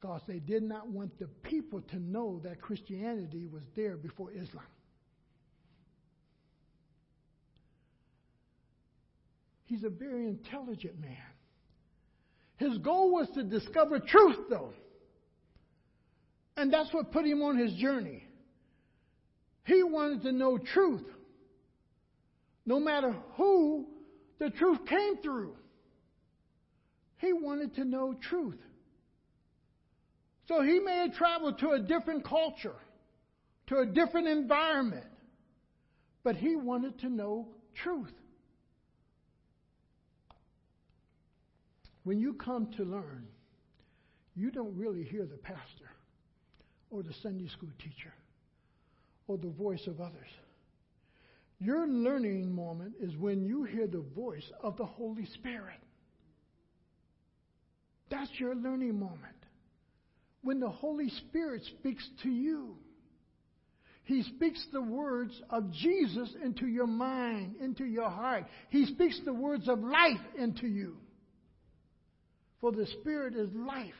[0.00, 4.64] because they did not want the people to know that Christianity was there before Islam.
[9.64, 11.16] He's a very intelligent man.
[12.56, 14.74] His goal was to discover truth, though.
[16.56, 18.24] And that's what put him on his journey.
[19.64, 21.06] He wanted to know truth.
[22.66, 23.86] No matter who
[24.42, 25.54] the truth came through.
[27.18, 28.58] He wanted to know truth.
[30.48, 32.74] So he may have traveled to a different culture,
[33.68, 35.06] to a different environment,
[36.24, 38.12] but he wanted to know truth.
[42.02, 43.28] When you come to learn,
[44.34, 45.91] you don't really hear the pastor
[46.92, 48.12] or the Sunday school teacher
[49.26, 50.28] or the voice of others.
[51.58, 55.78] Your learning moment is when you hear the voice of the Holy Spirit.
[58.10, 59.36] That's your learning moment.
[60.42, 62.76] When the Holy Spirit speaks to you,
[64.04, 68.44] He speaks the words of Jesus into your mind, into your heart.
[68.70, 70.96] He speaks the words of life into you.
[72.60, 73.94] For the Spirit is life.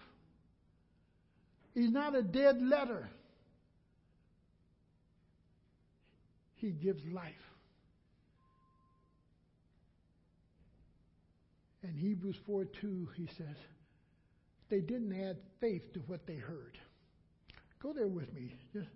[1.74, 3.08] He's not a dead letter.
[6.56, 7.32] He gives life.
[11.82, 13.56] In Hebrews 4 2, he says,
[14.72, 16.78] they didn't add faith to what they heard.
[17.82, 18.54] Go there with me.
[18.72, 18.88] Just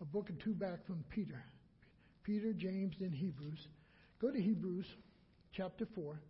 [0.00, 1.42] a book or two back from Peter.
[2.22, 3.66] Peter, James, and Hebrews.
[4.20, 4.86] Go to Hebrews
[5.52, 6.20] chapter 4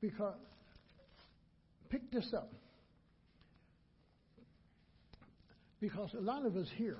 [0.00, 0.34] because
[1.88, 2.52] pick this up.
[5.80, 6.98] Because a lot of us here,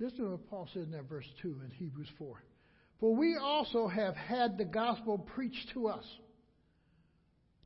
[0.00, 2.42] this is what Paul says in that verse 2 in Hebrews 4.
[2.98, 6.04] For we also have had the gospel preached to us,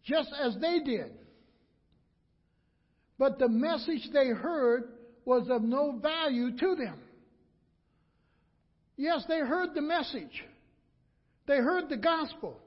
[0.04, 1.12] just as they did.
[3.18, 4.84] But the message they heard
[5.24, 6.98] was of no value to them.
[8.96, 10.44] Yes, they heard the message.
[11.46, 12.60] They heard the gospel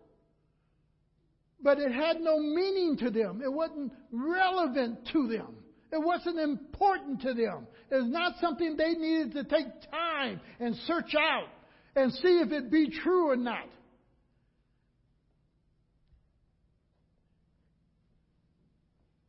[1.63, 3.41] but it had no meaning to them.
[3.43, 5.55] It wasn't relevant to them.
[5.91, 7.67] It wasn't important to them.
[7.89, 11.47] It was not something they needed to take time and search out
[11.95, 13.69] and see if it be true or not.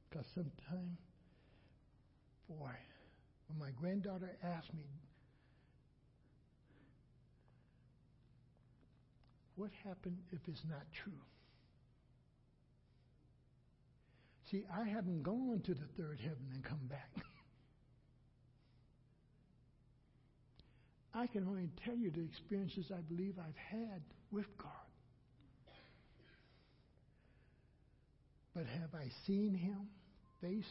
[0.08, 0.98] Because sometimes,
[2.48, 2.70] boy,
[3.48, 4.88] when my granddaughter asked me,
[9.56, 11.12] what happened if it's not true?
[14.54, 17.10] See, I haven't gone to the third heaven and come back.
[21.12, 24.00] I can only tell you the experiences I believe I've had
[24.30, 24.70] with God.
[28.54, 29.88] But have I seen Him
[30.40, 30.70] face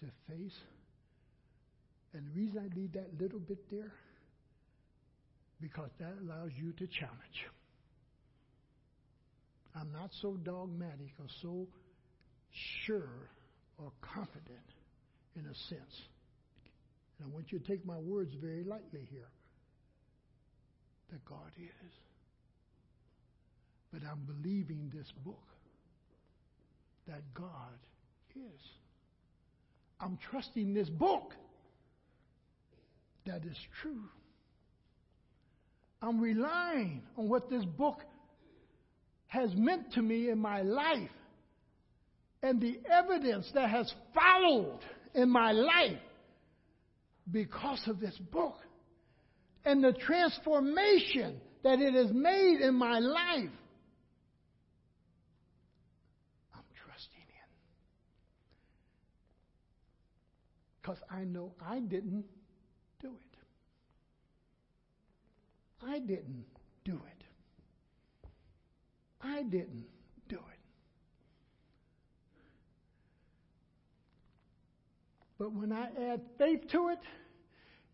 [0.00, 0.56] to face?
[2.14, 3.92] And the reason I leave that little bit there,
[5.60, 7.46] because that allows you to challenge.
[9.76, 11.68] I'm not so dogmatic or so
[12.84, 13.30] sure
[13.78, 14.68] or confident
[15.36, 16.02] in a sense.
[17.18, 19.28] And I want you to take my words very lightly here
[21.10, 21.92] that God is.
[23.92, 25.46] But I'm believing this book
[27.06, 27.78] that God
[28.36, 28.60] is.
[30.00, 31.32] I'm trusting this book
[33.26, 34.04] that is true.
[36.00, 38.02] I'm relying on what this book
[39.26, 41.10] has meant to me in my life
[42.42, 44.80] and the evidence that has followed
[45.14, 45.98] in my life
[47.30, 48.56] because of this book
[49.64, 53.50] and the transformation that it has made in my life.
[56.54, 57.48] I'm trusting in.
[60.80, 62.24] Because I know I didn't
[63.00, 63.38] do it.
[65.86, 66.44] I didn't
[66.84, 67.24] do it.
[69.20, 69.86] I didn't
[70.28, 70.58] do it.
[75.38, 76.98] But when I add faith to it,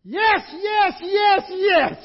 [0.03, 1.97] yes, yes, yes, yes.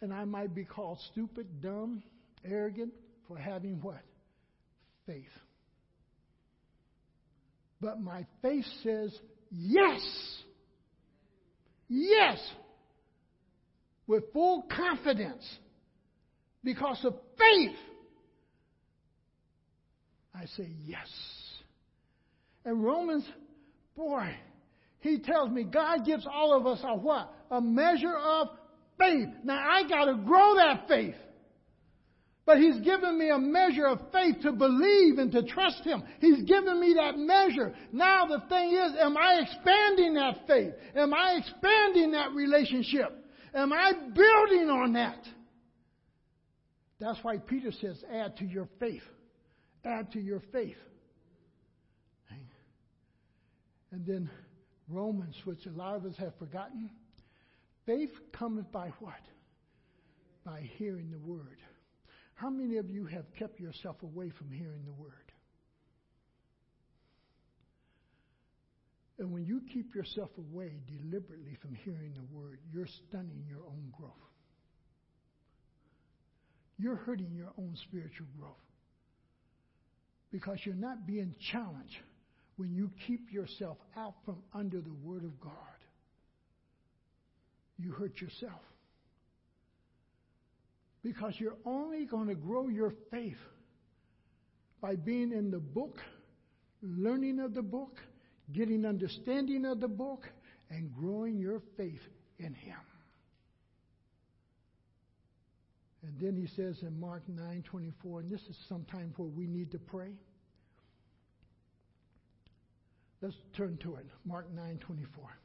[0.00, 2.02] And I might be called stupid, dumb,
[2.44, 2.92] arrogant
[3.28, 4.00] for having what?
[5.06, 5.26] Faith.
[7.80, 9.14] But my faith says
[9.50, 10.00] yes.
[11.88, 12.38] Yes.
[14.06, 15.44] With full confidence.
[16.64, 17.76] Because of faith.
[20.34, 21.08] I say yes.
[22.64, 23.24] And Romans,
[23.96, 24.34] boy,
[25.00, 27.32] he tells me God gives all of us a what?
[27.50, 28.48] A measure of
[28.98, 29.28] faith.
[29.44, 31.14] Now I got to grow that faith.
[32.46, 36.02] But He's given me a measure of faith to believe and to trust Him.
[36.20, 37.74] He's given me that measure.
[37.92, 40.72] Now the thing is, am I expanding that faith?
[40.96, 43.12] Am I expanding that relationship?
[43.54, 45.24] Am I building on that?
[46.98, 49.02] That's why Peter says, add to your faith.
[49.84, 50.76] Add to your faith.
[53.92, 54.30] And then
[54.88, 56.90] Romans, which a lot of us have forgotten.
[57.86, 59.20] Faith cometh by what?
[60.44, 61.58] By hearing the word.
[62.34, 65.12] How many of you have kept yourself away from hearing the word?
[69.18, 73.92] And when you keep yourself away deliberately from hearing the word, you're stunning your own
[73.96, 74.12] growth.
[76.78, 78.54] You're hurting your own spiritual growth.
[80.32, 81.98] Because you're not being challenged
[82.60, 85.52] when you keep yourself out from under the Word of God,
[87.78, 88.60] you hurt yourself.
[91.02, 93.38] Because you're only going to grow your faith
[94.82, 96.00] by being in the book,
[96.82, 97.96] learning of the book,
[98.52, 100.28] getting understanding of the book,
[100.68, 102.02] and growing your faith
[102.38, 102.76] in Him.
[106.02, 109.78] And then he says in Mark 9:24, and this is sometimes where we need to
[109.78, 110.12] pray.
[113.22, 114.06] Let's turn to it.
[114.24, 115.36] Mark 9:24.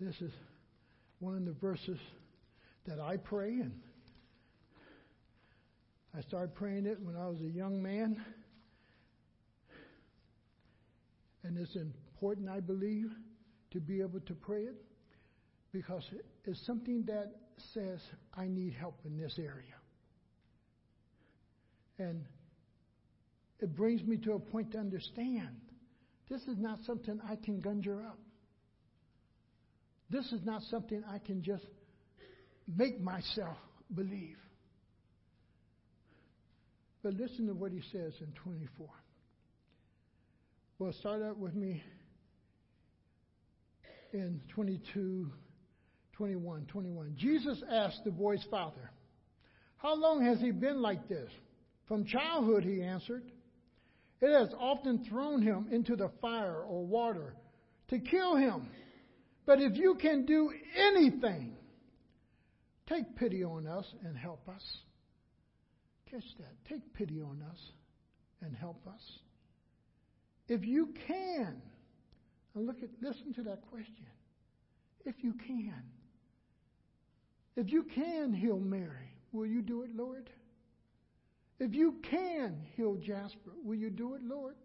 [0.00, 0.32] This is
[1.18, 1.98] one of the verses
[2.86, 3.80] that I pray and
[6.16, 8.24] I started praying it when I was a young man.
[11.42, 13.10] And it's important, I believe,
[13.72, 14.76] to be able to pray it
[15.72, 16.04] because
[16.44, 17.32] it's something that
[17.74, 18.00] says,
[18.36, 19.74] I need help in this area.
[21.98, 22.24] And
[23.60, 25.56] it brings me to a point to understand
[26.28, 28.18] this is not something I can conjure up.
[30.10, 31.64] This is not something I can just
[32.76, 33.56] make myself
[33.94, 34.36] believe.
[37.02, 38.88] But listen to what he says in 24.
[40.78, 41.82] Well, start out with me
[44.12, 45.30] in 22,
[46.14, 47.14] 21, 21.
[47.18, 48.90] Jesus asked the boy's father,
[49.76, 51.30] How long has he been like this?
[51.86, 53.24] From childhood, he answered.
[54.24, 57.34] It has often thrown him into the fire or water
[57.88, 58.70] to kill him.
[59.44, 61.58] But if you can do anything,
[62.88, 64.62] take pity on us and help us.
[66.10, 66.54] Catch that.
[66.66, 67.58] Take pity on us
[68.40, 69.02] and help us.
[70.48, 71.60] If you can,
[72.54, 74.06] and look at listen to that question.
[75.04, 75.82] If you can.
[77.56, 80.30] If you can heal Mary, will you do it, Lord?
[81.58, 84.56] If you can heal Jasper, will you do it, Lord?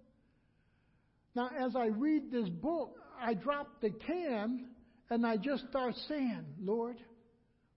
[1.35, 4.69] Now, as I read this book, I drop the can
[5.09, 6.97] and I just start saying, Lord,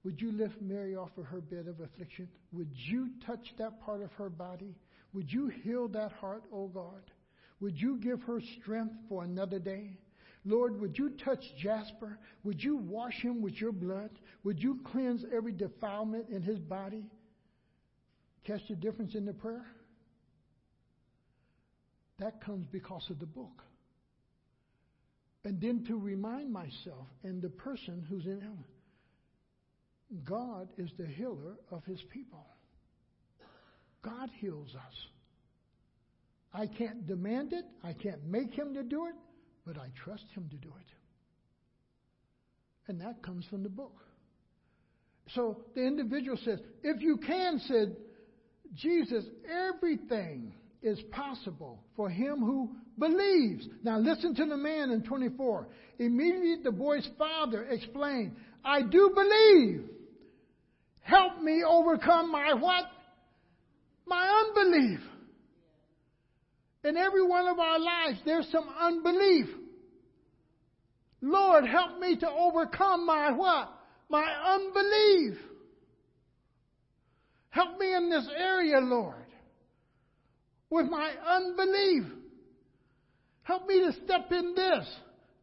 [0.05, 2.29] would you lift Mary off of her bed of affliction?
[2.53, 4.75] Would you touch that part of her body?
[5.13, 7.03] Would you heal that heart, O oh God?
[7.61, 9.99] Would you give her strength for another day?
[10.45, 12.19] Lord, would you touch Jasper?
[12.43, 14.11] Would you wash him with your blood?
[14.43, 17.05] Would you cleanse every defilement in his body?
[18.47, 19.67] Catch the difference in the prayer?
[22.19, 23.63] That comes because of the book.
[25.45, 28.65] And then to remind myself and the person who's in heaven
[30.25, 32.47] God is the healer of his people.
[34.03, 35.07] God heals us.
[36.53, 39.15] I can't demand it, I can't make him to do it,
[39.67, 40.87] but I trust him to do it.
[42.89, 43.97] And that comes from the book.
[45.35, 47.97] So the individual says, if you can, said
[48.75, 50.53] Jesus, everything
[50.83, 53.67] is possible for him who believes.
[53.83, 55.69] Now listen to the man in 24.
[55.99, 59.89] Immediately the boy's father explained, I do believe.
[61.01, 62.85] Help me overcome my what?
[64.07, 65.01] My unbelief.
[66.85, 69.47] In every one of our lives, there's some unbelief.
[71.21, 73.73] Lord, help me to overcome my what?
[74.09, 75.39] My unbelief.
[77.53, 79.27] Help me in this area, Lord,
[80.71, 82.05] with my unbelief.
[83.43, 84.89] Help me to step in this,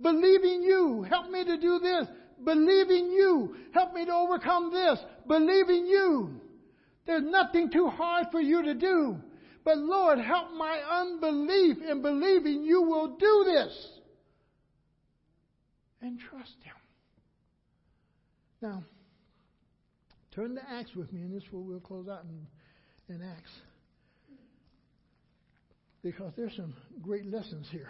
[0.01, 1.05] believing you.
[1.07, 2.07] Help me to do this,
[2.43, 3.55] believing you.
[3.76, 4.97] Help me to overcome this,
[5.28, 6.41] believing you.
[7.05, 9.18] There's nothing too hard for you to do.
[9.64, 13.88] But Lord, help my unbelief in believing you will do this.
[16.01, 16.74] And trust Him.
[18.64, 18.84] Now,
[20.40, 23.52] turn to Acts with me, and this will we'll close out in, in Acts.
[26.02, 27.90] Because there's some great lessons here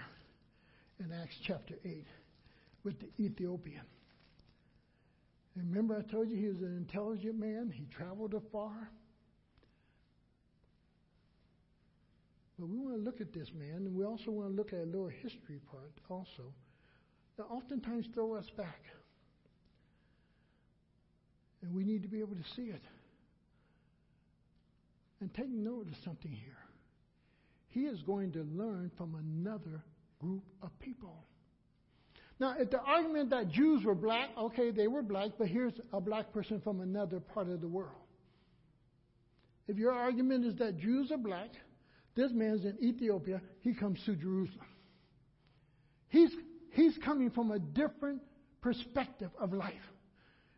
[1.00, 2.06] in Acts chapter 8
[2.84, 3.84] with the Ethiopian.
[5.56, 8.90] Remember, I told you he was an intelligent man, he traveled afar.
[12.58, 14.80] But we want to look at this man, and we also want to look at
[14.80, 16.54] a little history part also
[17.38, 18.82] that oftentimes throw us back.
[21.62, 22.82] And we need to be able to see it.
[25.22, 26.58] And take note of something here.
[27.70, 29.84] He is going to learn from another
[30.20, 31.26] group of people.
[32.40, 36.00] Now, if the argument that Jews were black, okay, they were black, but here's a
[36.00, 37.92] black person from another part of the world.
[39.68, 41.50] If your argument is that Jews are black,
[42.16, 43.42] this man's in Ethiopia.
[43.62, 44.66] He comes to Jerusalem.
[46.08, 46.32] He's,
[46.72, 48.22] he's coming from a different
[48.62, 49.76] perspective of life.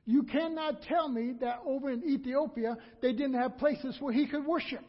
[0.06, 4.46] You cannot tell me that over in Ethiopia they didn't have places where he could
[4.46, 4.84] worship.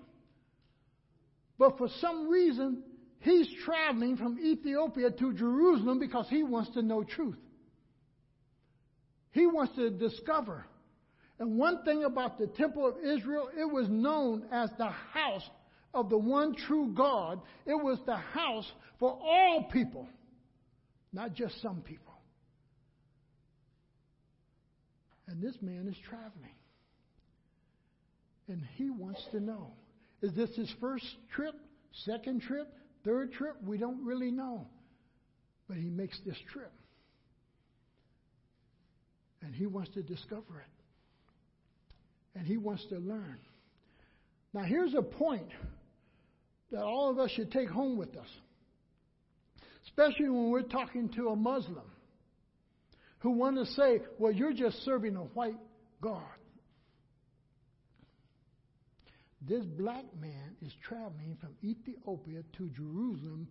[1.59, 2.83] But for some reason,
[3.21, 7.37] he's traveling from Ethiopia to Jerusalem because he wants to know truth.
[9.33, 10.65] He wants to discover.
[11.39, 15.49] And one thing about the temple of Israel, it was known as the house
[15.95, 20.09] of the one true God, it was the house for all people,
[21.13, 22.12] not just some people.
[25.29, 26.55] And this man is traveling.
[28.49, 29.73] And he wants to know
[30.21, 31.05] is this his first
[31.35, 31.55] trip,
[32.05, 32.73] second trip,
[33.05, 33.57] third trip?
[33.67, 34.69] We don't really know.
[35.69, 36.73] But he makes this trip.
[39.43, 42.39] And he wants to discover it.
[42.39, 43.39] And he wants to learn.
[44.55, 45.49] Now, here's a point
[46.71, 48.29] that all of us should take home with us,
[49.87, 51.85] especially when we're talking to a Muslim
[53.23, 55.59] who want to say, well, you're just serving a white
[56.01, 56.23] God.
[59.41, 63.47] This black man is traveling from Ethiopia to Jerusalem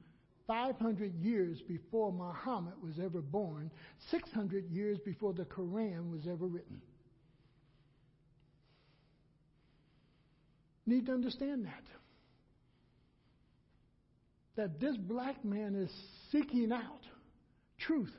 [0.46, 3.72] 500 years before Muhammad was ever born,
[4.10, 6.82] 600 years before the Quran was ever written.
[10.86, 11.84] Need to understand that
[14.58, 15.90] that this black man is
[16.30, 17.02] seeking out
[17.80, 18.14] truth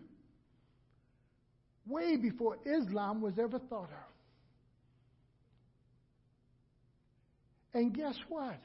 [1.87, 4.13] way before Islam was ever thought of.
[7.75, 8.61] And guess what?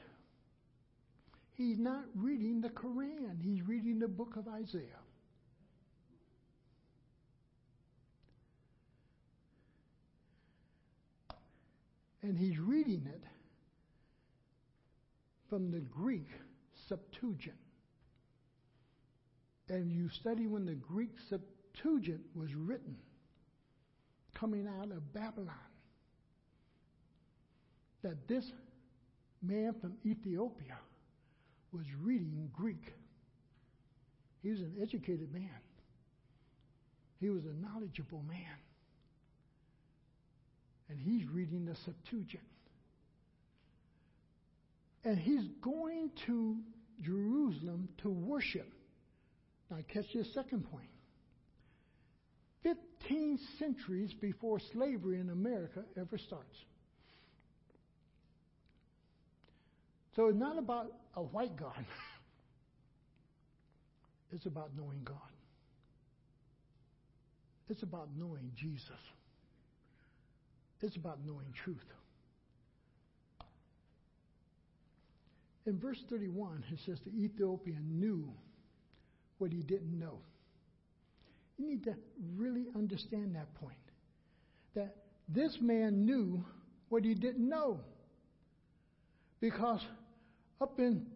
[1.56, 4.82] He's not reading the Quran, he's reading the book of Isaiah.
[12.22, 13.22] And he's reading it
[15.48, 16.28] from the Greek
[16.88, 17.56] Septuagint.
[19.68, 22.96] And you study when the Greek Septuagint was written,
[24.38, 25.54] coming out of Babylon,
[28.02, 28.44] that this
[29.42, 30.78] man from Ethiopia
[31.72, 32.92] was reading Greek.
[34.42, 35.48] He was an educated man.
[37.20, 38.56] He was a knowledgeable man.
[40.88, 42.42] And he's reading the Septuagint.
[45.04, 46.56] And he's going to
[47.02, 48.72] Jerusalem to worship.
[49.70, 50.88] Now, catch this second point.
[53.02, 56.56] 15 centuries before slavery in America ever starts.
[60.16, 61.78] So it's not about a white God,
[64.32, 65.16] it's about knowing God.
[67.70, 68.88] It's about knowing Jesus.
[70.80, 71.76] It's about knowing truth.
[75.66, 78.26] In verse 31, it says the Ethiopian knew
[79.36, 80.18] what he didn't know.
[81.58, 81.94] You need to
[82.36, 83.76] really understand that point.
[84.74, 84.96] That
[85.28, 86.44] this man knew
[86.88, 87.80] what he didn't know.
[89.40, 89.80] Because
[90.60, 91.06] up in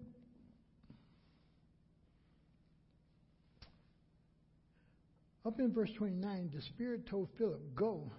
[5.44, 8.10] up in verse 29, the Spirit told Philip, Go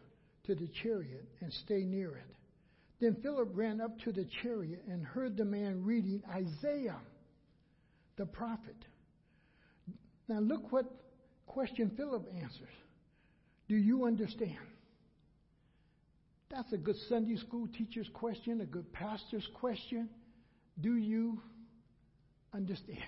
[0.45, 2.35] to the chariot and stay near it.
[2.99, 6.99] Then Philip ran up to the chariot and heard the man reading Isaiah,
[8.15, 8.85] the prophet.
[10.29, 10.85] Now look what
[11.53, 12.67] question Philip answers.
[13.69, 14.57] Do you understand?
[16.49, 20.09] That's a good Sunday school teacher's question, a good pastor's question.
[20.81, 21.41] Do you
[22.53, 22.99] understand?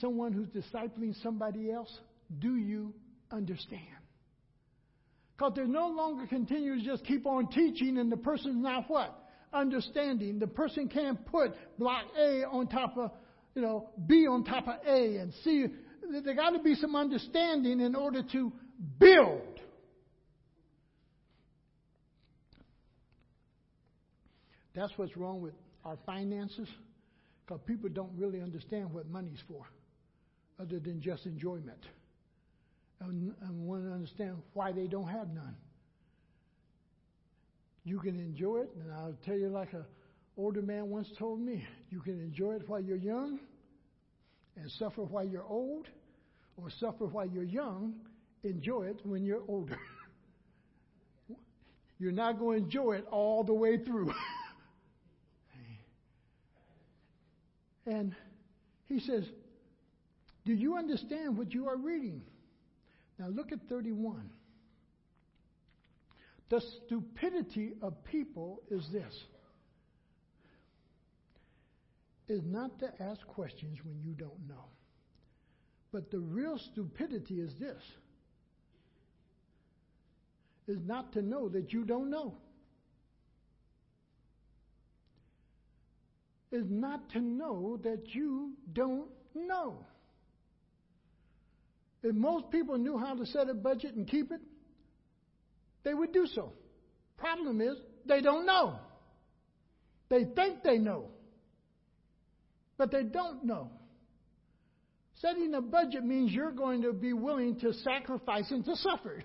[0.00, 1.90] Someone who's discipling somebody else,
[2.38, 2.92] do you
[3.30, 3.80] understand?
[5.36, 9.16] Because they no longer continue to just keep on teaching and the person's not what?
[9.52, 10.38] Understanding.
[10.38, 13.10] The person can't put block A on top of,
[13.54, 15.66] you know, B on top of A and C.
[16.10, 18.52] There got to be some understanding in order to
[18.98, 19.60] build.
[24.74, 25.54] That's what's wrong with
[25.84, 26.68] our finances,
[27.44, 29.64] because people don't really understand what money's for,
[30.60, 31.84] other than just enjoyment
[33.00, 35.56] and, and want to understand why they don't have none.
[37.84, 39.86] You can enjoy it, and I'll tell you like a
[40.36, 43.40] older man once told me, you can enjoy it while you're young
[44.56, 45.86] and suffer while you're old,
[46.62, 47.94] or suffer while you're young,
[48.42, 49.78] enjoy it when you're older.
[51.98, 54.10] you're not going to enjoy it all the way through.
[57.86, 58.14] and
[58.88, 59.24] he says,
[60.44, 62.22] Do you understand what you are reading?
[63.18, 64.30] Now look at 31.
[66.48, 69.14] The stupidity of people is this
[72.30, 74.64] is not to ask questions when you don't know.
[75.92, 77.82] But the real stupidity is this
[80.68, 82.34] is not to know that you don't know.
[86.52, 89.84] Is not to know that you don't know.
[92.02, 94.40] If most people knew how to set a budget and keep it,
[95.82, 96.52] they would do so.
[97.18, 97.76] Problem is,
[98.06, 98.78] they don't know.
[100.08, 101.10] They think they know,
[102.78, 103.70] but they don't know.
[105.20, 109.22] Setting a budget means you're going to be willing to sacrifice and to suffer.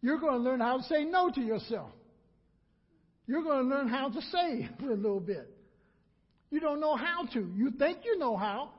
[0.00, 1.90] You're going to learn how to say no to yourself.
[3.26, 5.50] You're going to learn how to save for a little bit.
[6.50, 7.52] You don't know how to.
[7.56, 8.70] You think you know how,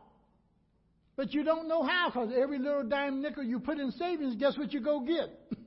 [1.16, 4.58] but you don't know how because every little dime nickel you put in savings, guess
[4.58, 5.30] what you go get?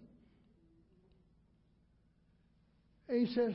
[3.09, 3.53] and he says,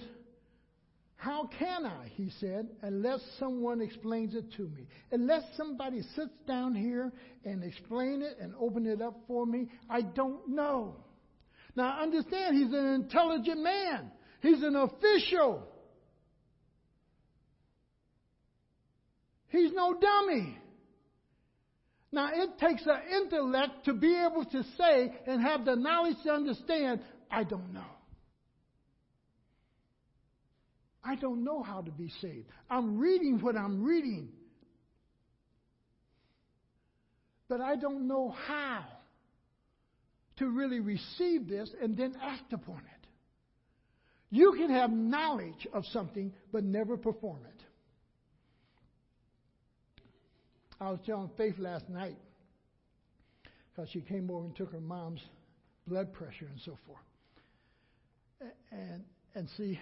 [1.18, 4.88] How can I, he said, unless someone explains it to me?
[5.11, 7.11] Unless somebody sits down here
[7.43, 10.95] and explain it and open it up for me, I don't know.
[11.76, 14.11] Now understand, he's an intelligent man.
[14.41, 15.63] He's an official.
[19.49, 20.57] He's no dummy.
[22.11, 26.32] Now, it takes an intellect to be able to say and have the knowledge to
[26.32, 27.96] understand, I don't know.
[31.08, 32.47] I don't know how to be saved.
[32.70, 34.30] I'm reading what I'm reading.
[37.47, 38.84] But I don't know how
[40.38, 43.08] to really receive this and then act upon it.
[44.30, 47.64] You can have knowledge of something but never perform it.
[50.80, 52.18] I was telling Faith last night
[53.74, 55.22] because she came over and took her mom's
[55.88, 58.51] blood pressure and so forth.
[58.72, 59.03] And
[59.34, 59.80] and see,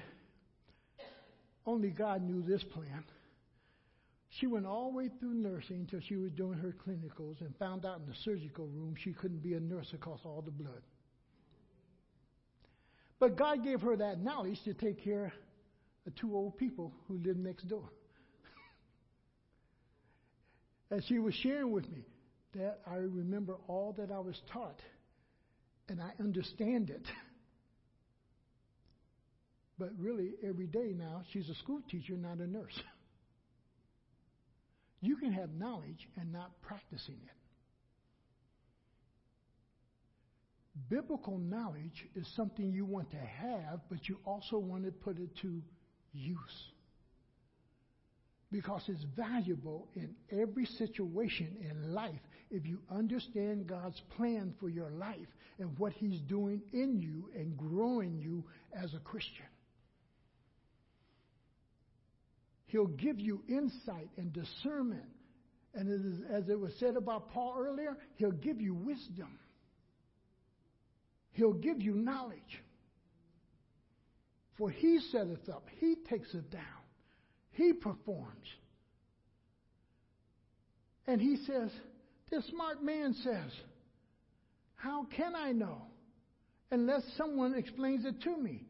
[1.65, 3.03] only God knew this plan.
[4.39, 7.85] She went all the way through nursing until she was doing her clinicals and found
[7.85, 10.81] out in the surgical room she couldn't be a nurse because all the blood.
[13.19, 15.31] But God gave her that knowledge to take care
[16.05, 17.89] of two old people who lived next door.
[20.91, 22.05] And she was sharing with me
[22.53, 24.79] that I remember all that I was taught
[25.89, 27.05] and I understand it.
[29.77, 32.79] But really, every day now, she's a school teacher, not a nurse.
[35.01, 37.35] You can have knowledge and not practicing it.
[40.89, 45.29] Biblical knowledge is something you want to have, but you also want to put it
[45.43, 45.61] to
[46.11, 46.71] use.
[48.51, 52.19] Because it's valuable in every situation in life
[52.49, 55.27] if you understand God's plan for your life
[55.59, 59.45] and what He's doing in you and growing you as a Christian.
[62.75, 65.07] He'll give you insight and discernment.
[65.73, 69.39] And as it was said about Paul earlier, He'll give you wisdom.
[71.31, 72.61] He'll give you knowledge.
[74.57, 76.83] For he setteth up, he takes it down,
[77.51, 78.45] he performs.
[81.07, 81.71] And he says,
[82.29, 83.53] This smart man says,
[84.75, 85.83] How can I know?
[86.71, 88.63] Unless someone explains it to me.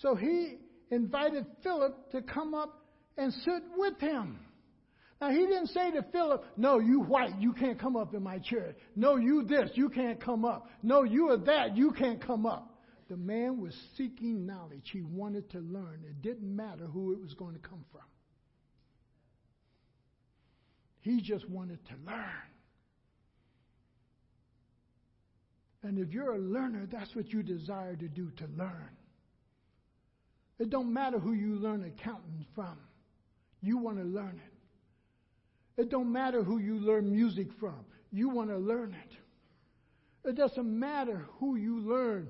[0.00, 0.58] So he
[0.92, 2.84] invited Philip to come up
[3.18, 4.38] and sit with him.
[5.20, 8.38] Now, he didn't say to Philip, No, you white, you can't come up in my
[8.38, 8.76] chair.
[8.94, 10.68] No, you this, you can't come up.
[10.82, 12.78] No, you are that, you can't come up.
[13.08, 14.90] The man was seeking knowledge.
[14.92, 16.04] He wanted to learn.
[16.08, 18.02] It didn't matter who it was going to come from.
[21.00, 22.24] He just wanted to learn.
[25.82, 28.90] And if you're a learner, that's what you desire to do, to learn.
[30.58, 32.76] It don't matter who you learn accounting from.
[33.60, 35.82] You want to learn it.
[35.82, 37.84] It don't matter who you learn music from.
[38.10, 40.28] You want to learn it.
[40.28, 42.28] It doesn't matter who you learn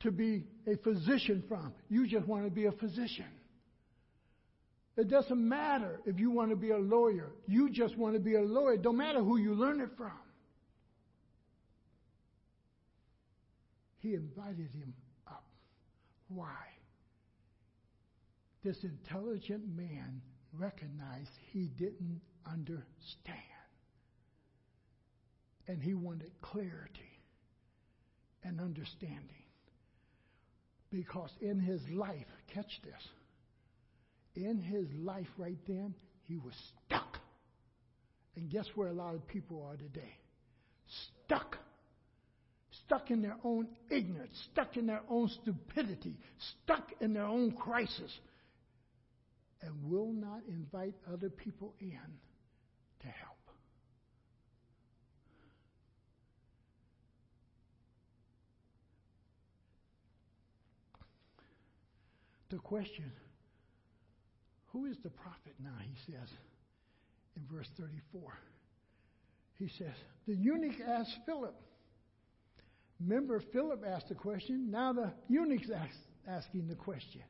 [0.00, 1.72] to be a physician from.
[1.88, 3.26] You just want to be a physician.
[4.96, 7.32] It doesn't matter if you want to be a lawyer.
[7.46, 8.74] You just want to be a lawyer.
[8.74, 10.12] It don't matter who you learn it from.
[14.00, 14.92] He invited him
[15.26, 15.44] up.
[16.28, 16.56] Why?
[18.64, 20.20] This intelligent man
[20.58, 23.38] recognized he didn't understand.
[25.68, 27.20] And he wanted clarity
[28.42, 29.44] and understanding.
[30.90, 33.02] Because in his life, catch this,
[34.34, 35.94] in his life right then,
[36.24, 36.54] he was
[36.86, 37.18] stuck.
[38.36, 40.16] And guess where a lot of people are today?
[41.24, 41.56] Stuck.
[42.86, 46.18] Stuck in their own ignorance, stuck in their own stupidity,
[46.62, 48.10] stuck in their own crisis,
[49.62, 51.98] and will not invite other people in
[53.00, 53.36] to help.
[62.50, 63.10] The question
[64.72, 65.76] who is the prophet now?
[65.80, 66.28] He says
[67.36, 68.38] in verse 34.
[69.58, 69.94] He says,
[70.26, 71.54] The eunuch asked Philip.
[73.00, 74.70] Remember, Philip asked the question.
[74.70, 75.94] Now the eunuch's ask,
[76.26, 77.22] asking the question.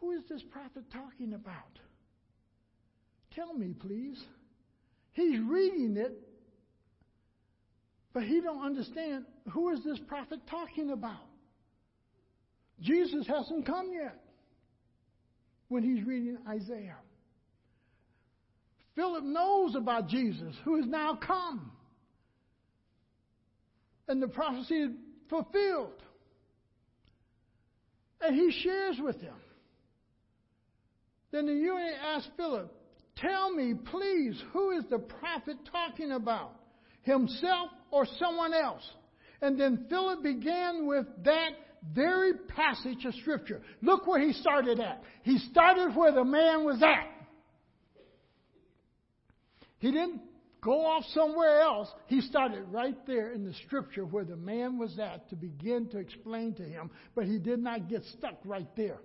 [0.00, 1.78] Who is this prophet talking about?
[3.34, 4.18] Tell me, please.
[5.12, 6.12] He's reading it,
[8.12, 11.26] but he don't understand who is this prophet talking about.
[12.80, 14.18] Jesus hasn't come yet
[15.68, 16.96] when he's reading Isaiah.
[18.96, 21.72] Philip knows about Jesus, who has now come.
[24.08, 24.90] And the prophecy is
[25.28, 26.02] fulfilled.
[28.20, 29.36] And he shares with them.
[31.32, 32.72] Then the eunuch asked Philip,
[33.16, 36.52] Tell me, please, who is the prophet talking about?
[37.02, 38.82] Himself or someone else?
[39.42, 41.50] And then Philip began with that
[41.94, 43.62] very passage of Scripture.
[43.82, 45.02] Look where he started at.
[45.22, 47.08] He started where the man was at.
[49.78, 50.20] He didn't
[50.60, 51.88] go off somewhere else.
[52.06, 55.98] He started right there in the Scripture where the man was at to begin to
[55.98, 58.98] explain to him, but he did not get stuck right there.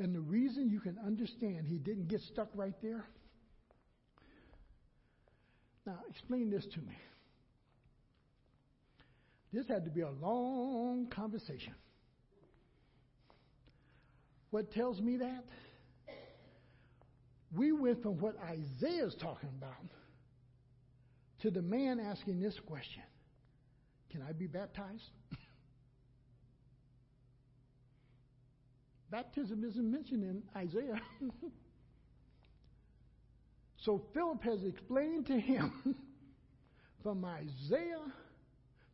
[0.00, 3.04] And the reason you can understand he didn't get stuck right there.
[5.86, 6.96] Now, explain this to me.
[9.52, 11.74] This had to be a long conversation.
[14.50, 15.44] What tells me that?
[17.54, 19.74] We went from what Isaiah is talking about
[21.42, 23.02] to the man asking this question
[24.10, 25.10] Can I be baptized?
[29.10, 31.00] Baptism isn't mentioned in Isaiah.
[33.84, 35.72] so Philip has explained to him
[37.02, 38.12] from Isaiah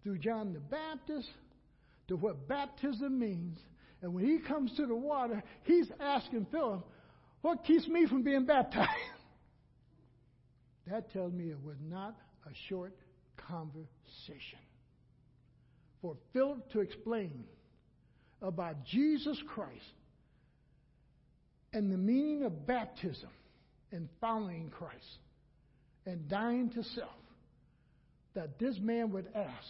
[0.03, 1.29] through John the Baptist
[2.09, 3.59] to what baptism means.
[4.01, 6.87] And when he comes to the water, he's asking Philip,
[7.43, 8.91] What keeps me from being baptized?
[10.87, 12.95] that tells me it was not a short
[13.37, 14.61] conversation.
[16.01, 17.45] For Philip to explain
[18.41, 19.83] about Jesus Christ
[21.77, 23.29] and the meaning of baptism
[23.93, 25.19] and following Christ
[26.07, 27.11] and dying to self,
[28.35, 29.67] that this man would ask,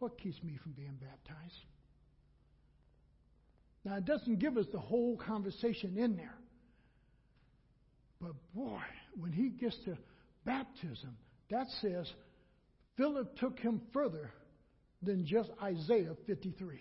[0.00, 1.54] What keeps me from being baptized?
[3.84, 6.34] Now, it doesn't give us the whole conversation in there.
[8.20, 8.80] But boy,
[9.16, 9.96] when he gets to
[10.44, 11.16] baptism,
[11.50, 12.12] that says
[12.96, 14.32] Philip took him further
[15.02, 16.80] than just Isaiah 53.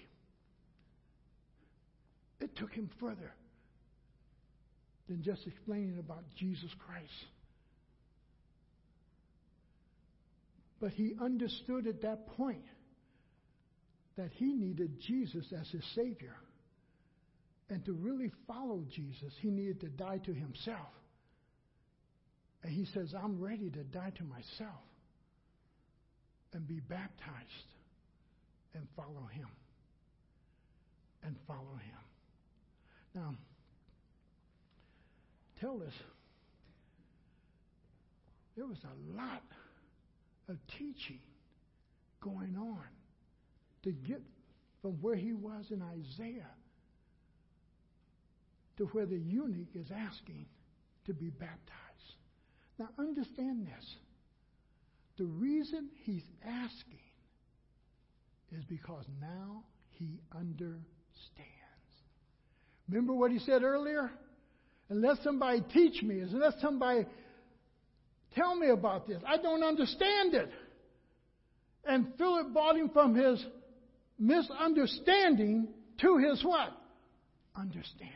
[2.41, 3.33] It took him further
[5.09, 7.11] than just explaining about Jesus Christ.
[10.79, 12.63] But he understood at that point
[14.15, 16.35] that he needed Jesus as his Savior.
[17.69, 20.89] And to really follow Jesus, he needed to die to himself.
[22.63, 24.81] And he says, I'm ready to die to myself
[26.53, 27.69] and be baptized
[28.73, 29.47] and follow him.
[31.23, 31.99] And follow him.
[33.13, 33.35] Now,
[35.59, 35.93] tell us,
[38.55, 39.43] there was a lot
[40.47, 41.19] of teaching
[42.21, 42.83] going on
[43.83, 44.21] to get
[44.81, 46.49] from where he was in Isaiah
[48.77, 50.45] to where the eunuch is asking
[51.05, 51.59] to be baptized.
[52.77, 53.95] Now, understand this.
[55.17, 56.99] The reason he's asking
[58.57, 60.85] is because now he understands.
[62.87, 64.09] Remember what he said earlier?
[64.89, 67.05] Unless somebody teach me, unless somebody
[68.35, 70.49] tell me about this, I don't understand it.
[71.85, 73.43] And Philip brought him from his
[74.17, 75.67] misunderstanding
[76.01, 76.69] to his what?
[77.55, 78.15] Understanding.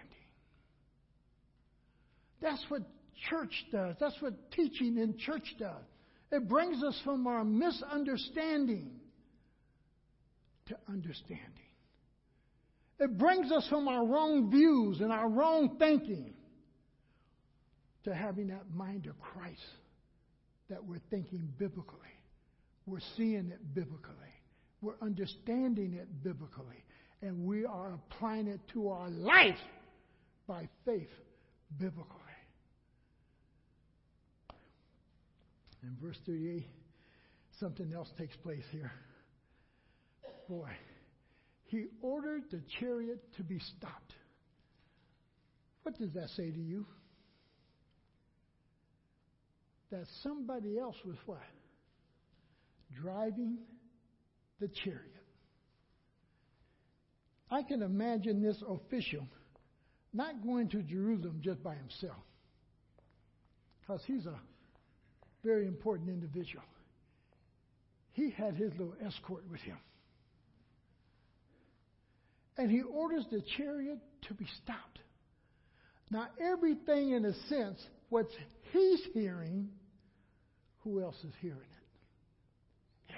[2.41, 2.81] That's what
[3.29, 3.95] church does.
[3.99, 5.83] That's what teaching in church does.
[6.31, 8.91] It brings us from our misunderstanding
[10.67, 11.39] to understanding.
[12.99, 16.33] It brings us from our wrong views and our wrong thinking
[18.03, 19.61] to having that mind of Christ
[20.69, 21.99] that we're thinking biblically.
[22.85, 24.13] We're seeing it biblically.
[24.81, 26.83] We're understanding it biblically.
[27.21, 29.57] And we are applying it to our life
[30.47, 31.09] by faith
[31.79, 32.19] biblically.
[35.83, 36.65] In verse 38,
[37.59, 38.91] something else takes place here.
[40.49, 40.69] Boy,
[41.65, 44.13] he ordered the chariot to be stopped.
[45.83, 46.85] What does that say to you?
[49.93, 51.37] That somebody else was what?
[52.99, 53.59] Driving
[54.59, 55.03] the chariot.
[57.51, 59.27] I can imagine this official
[60.11, 62.17] not going to Jerusalem just by himself.
[63.81, 64.39] Because he's a
[65.43, 66.65] very important individual.
[68.13, 69.77] He had his little escort with him.
[72.57, 74.97] And he orders the chariot to be stopped.
[76.09, 77.79] Now, everything in a sense,
[78.09, 78.25] what
[78.71, 79.69] he's hearing,
[80.83, 81.85] who else is hearing it?
[83.09, 83.15] Yeah.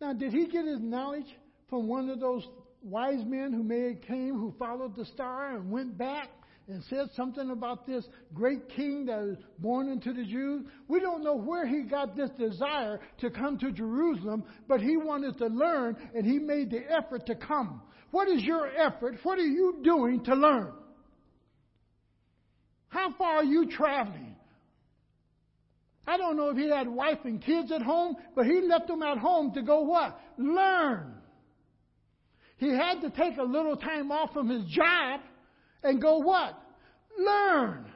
[0.00, 1.26] Now, did he get his knowledge
[1.68, 2.46] from one of those
[2.82, 6.28] wise men who may have came, who followed the star and went back?
[6.66, 10.64] and said something about this great king that was born into the Jews.
[10.88, 15.36] We don't know where he got this desire to come to Jerusalem, but he wanted
[15.38, 17.82] to learn and he made the effort to come.
[18.12, 19.16] What is your effort?
[19.24, 20.72] What are you doing to learn?
[22.88, 24.33] How far are you traveling?
[26.06, 29.02] I don't know if he had wife and kids at home, but he left them
[29.02, 30.20] at home to go what?
[30.36, 31.14] Learn.
[32.56, 35.20] He had to take a little time off from his job
[35.82, 36.58] and go what?
[37.18, 37.86] Learn.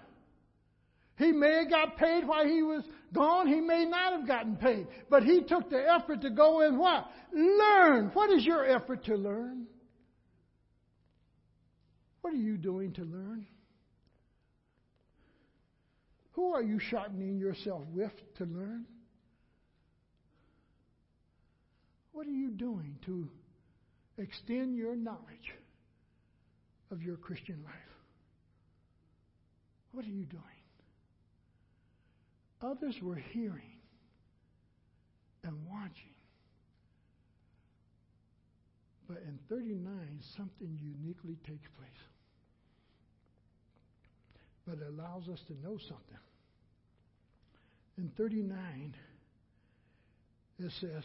[1.19, 3.49] He may have got paid while he was gone.
[3.49, 4.87] He may not have gotten paid.
[5.11, 7.11] But he took the effort to go and what?
[7.35, 8.11] Learn.
[8.15, 9.67] What is your effort to learn?
[12.21, 13.47] What are you doing to learn?
[16.39, 18.87] Who are you sharpening yourself with to learn?
[22.13, 23.29] What are you doing to
[24.19, 25.53] extend your knowledge?
[26.91, 27.75] of your Christian life?
[29.93, 30.43] What are you doing?
[32.61, 33.81] Others were hearing
[35.45, 36.15] and watching.
[39.09, 42.08] But in 39, something uniquely takes place.
[44.69, 46.19] But it allows us to know something.
[47.97, 48.95] In 39,
[50.59, 51.03] it says,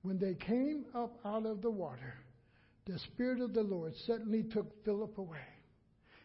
[0.00, 2.14] When they came up out of the water,
[2.86, 5.36] the Spirit of the Lord suddenly took Philip away.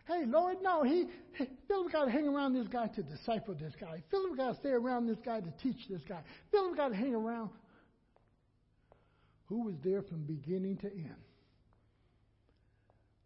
[0.07, 1.05] Hey, Lord, no, he,
[1.37, 4.01] he Philip got to hang around this guy to disciple this guy.
[4.09, 6.21] Philip got to stay around this guy to teach this guy.
[6.51, 7.49] Philip got to hang around.
[9.47, 11.09] Who was there from beginning to end?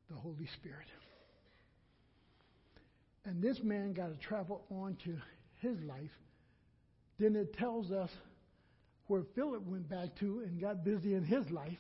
[0.10, 0.88] The Holy Spirit.
[3.28, 5.18] And this man got to travel on to
[5.60, 6.18] his life.
[7.20, 8.10] Then it tells us
[9.08, 11.78] where Philip went back to and got busy in his life.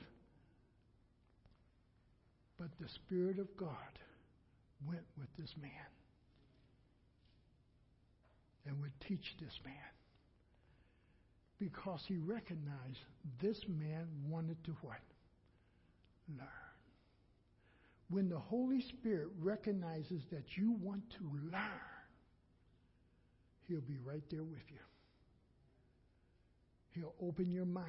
[2.60, 3.70] But the Spirit of God
[4.86, 5.72] went with this man
[8.66, 9.74] and would teach this man
[11.60, 13.00] because he recognized
[13.42, 15.00] this man wanted to what?
[16.38, 16.67] Learn.
[18.10, 21.72] When the Holy Spirit recognizes that you want to learn,
[23.68, 24.80] he'll be right there with you.
[26.92, 27.86] He'll open your mind.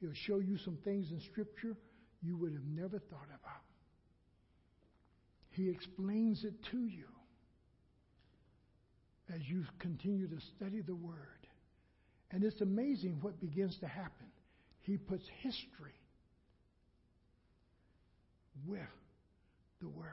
[0.00, 1.76] He'll show you some things in Scripture
[2.22, 3.62] you would have never thought about.
[5.50, 7.06] He explains it to you
[9.34, 11.16] as you continue to study the Word.
[12.30, 14.26] And it's amazing what begins to happen.
[14.82, 15.98] He puts history
[18.66, 18.80] with
[19.80, 20.06] the Word.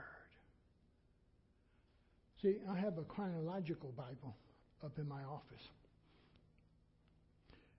[2.41, 4.35] See, I have a chronological Bible
[4.83, 5.67] up in my office.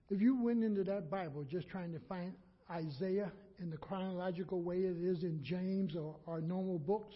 [0.09, 2.33] If you went into that Bible just trying to find
[2.69, 7.15] Isaiah in the chronological way it is in James or our normal books,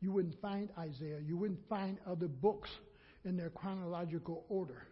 [0.00, 1.18] you wouldn't find Isaiah.
[1.24, 2.70] You wouldn't find other books
[3.24, 4.86] in their chronological order.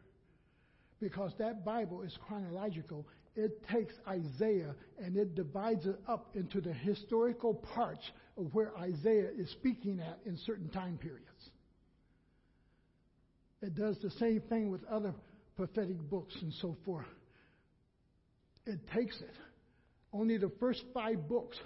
[1.00, 3.06] Because that Bible is chronological.
[3.36, 9.30] It takes Isaiah and it divides it up into the historical parts of where Isaiah
[9.36, 11.24] is speaking at in certain time periods.
[13.60, 15.12] It does the same thing with other
[15.56, 17.06] prophetic books and so forth.
[18.66, 19.34] It takes it.
[20.12, 21.58] Only the first five books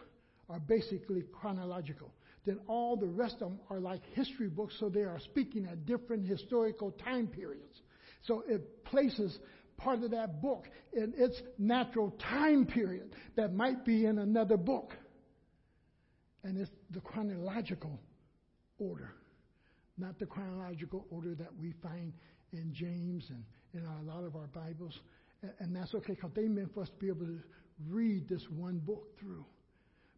[0.49, 2.11] are basically chronological
[2.45, 5.87] then all the rest of them are like history books, so they are speaking at
[5.87, 7.83] different historical time periods.
[8.23, 9.39] So it places
[9.77, 14.93] part of that book in its natural time period that might be in another book.
[16.45, 18.01] And it's the chronological
[18.79, 19.13] order,
[19.97, 22.13] not the chronological order that we find
[22.53, 24.99] in James and in a lot of our Bibles.
[25.61, 27.39] And that's okay because they meant for us to be able to
[27.89, 29.45] read this one book through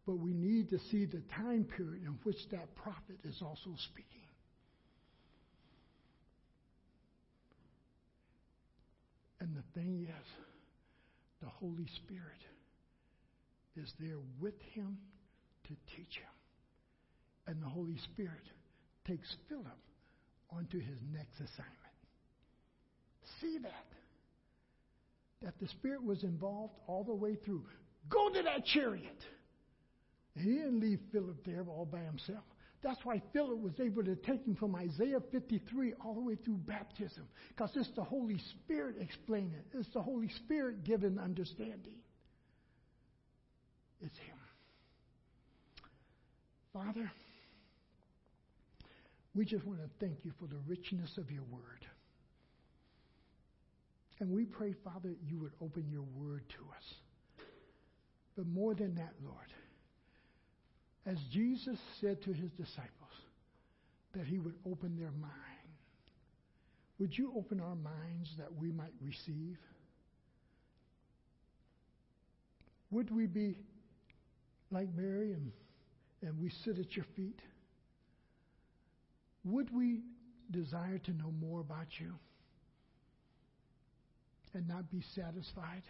[0.05, 4.11] but we need to see the time period in which that prophet is also speaking.
[9.39, 10.27] And the thing is,
[11.41, 12.41] the Holy Spirit
[13.75, 14.97] is there with him
[15.67, 16.33] to teach him.
[17.47, 18.43] And the Holy Spirit
[19.07, 19.77] takes Philip
[20.51, 21.75] onto his next assignment.
[23.41, 23.85] See that?
[25.43, 27.63] That the Spirit was involved all the way through.
[28.09, 29.19] Go to that chariot.
[30.35, 32.43] He didn't leave Philip there all by himself.
[32.83, 36.57] That's why Philip was able to take him from Isaiah 53 all the way through
[36.57, 39.77] baptism, because it's the Holy Spirit explaining it.
[39.77, 41.95] It's the Holy Spirit giving understanding.
[44.01, 44.34] It's Him.
[46.75, 47.09] Father,
[49.33, 51.85] we just want to thank you for the richness of your word.
[54.19, 56.83] And we pray, Father, that you would open your word to us.
[58.35, 59.53] But more than that, Lord,
[61.05, 62.91] as Jesus said to his disciples,
[64.13, 65.31] that he would open their mind.
[66.99, 69.57] Would you open our minds that we might receive?
[72.91, 73.55] Would we be
[74.71, 75.53] like Mary and,
[76.25, 77.39] and we sit at your feet?
[79.43, 80.01] Would we
[80.51, 82.13] desire to know more about you
[84.53, 85.83] and not be satisfied?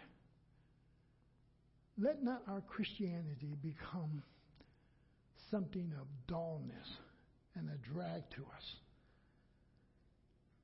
[1.98, 4.22] Let not our Christianity become
[5.50, 6.86] something of dullness
[7.54, 8.64] and a drag to us.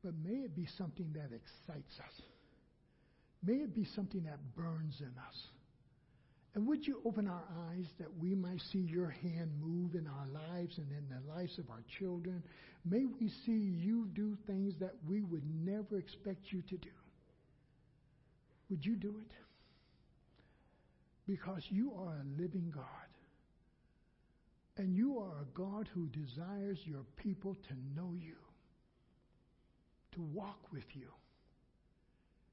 [0.05, 2.23] But may it be something that excites us.
[3.43, 5.37] May it be something that burns in us.
[6.55, 10.27] And would you open our eyes that we might see your hand move in our
[10.27, 12.43] lives and in the lives of our children?
[12.85, 16.91] May we see you do things that we would never expect you to do.
[18.69, 19.33] Would you do it?
[21.27, 22.85] Because you are a living God.
[24.77, 28.37] And you are a God who desires your people to know you,
[30.15, 31.09] to walk with you,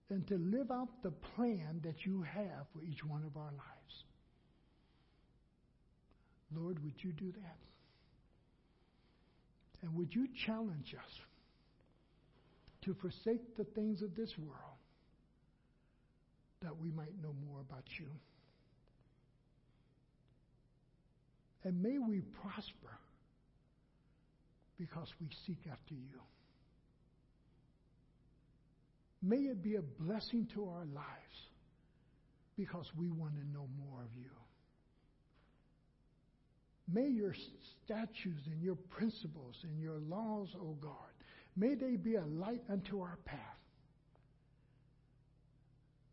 [0.09, 3.78] and to live out the plan that you have for each one of our lives.
[6.55, 7.57] Lord, would you do that?
[9.81, 11.11] And would you challenge us
[12.83, 14.79] to forsake the things of this world
[16.61, 18.07] that we might know more about you?
[21.63, 22.97] And may we prosper
[24.77, 26.19] because we seek after you.
[29.21, 31.37] May it be a blessing to our lives
[32.57, 34.29] because we want to know more of you.
[36.91, 37.35] May your
[37.85, 40.93] statutes and your principles and your laws, O God,
[41.55, 43.39] may they be a light unto our path.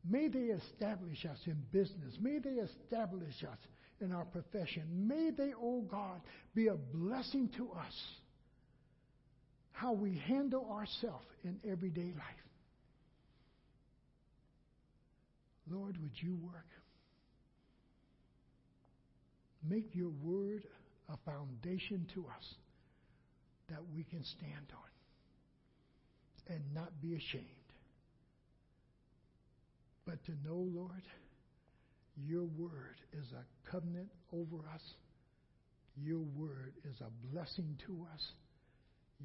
[0.09, 2.17] May they establish us in business.
[2.21, 3.59] May they establish us
[4.01, 4.85] in our profession.
[5.09, 6.21] May they, O God,
[6.55, 7.95] be a blessing to us.
[9.73, 12.47] How we handle ourselves in everyday life.
[15.69, 16.67] Lord, would you work?
[19.69, 20.65] Make your word
[21.09, 22.55] a foundation to us
[23.69, 27.45] that we can stand on and not be ashamed.
[30.07, 31.03] But to know, Lord,
[32.17, 34.83] your word is a covenant over us.
[35.97, 38.23] Your word is a blessing to us.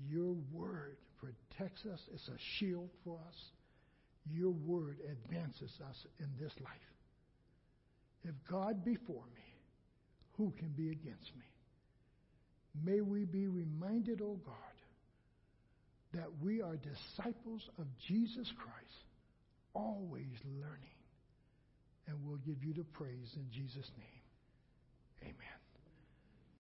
[0.10, 2.00] Your word protects us.
[2.14, 3.36] It's a shield for us.
[4.32, 6.74] Your word advances us in this life.
[8.24, 9.51] If God be for me,
[10.42, 11.46] who can be against me?
[12.84, 14.56] May we be reminded, O oh God,
[16.14, 19.06] that we are disciples of Jesus Christ,
[19.76, 20.98] always learning.
[22.08, 25.30] And we'll give you the praise in Jesus' name.
[25.30, 25.61] Amen.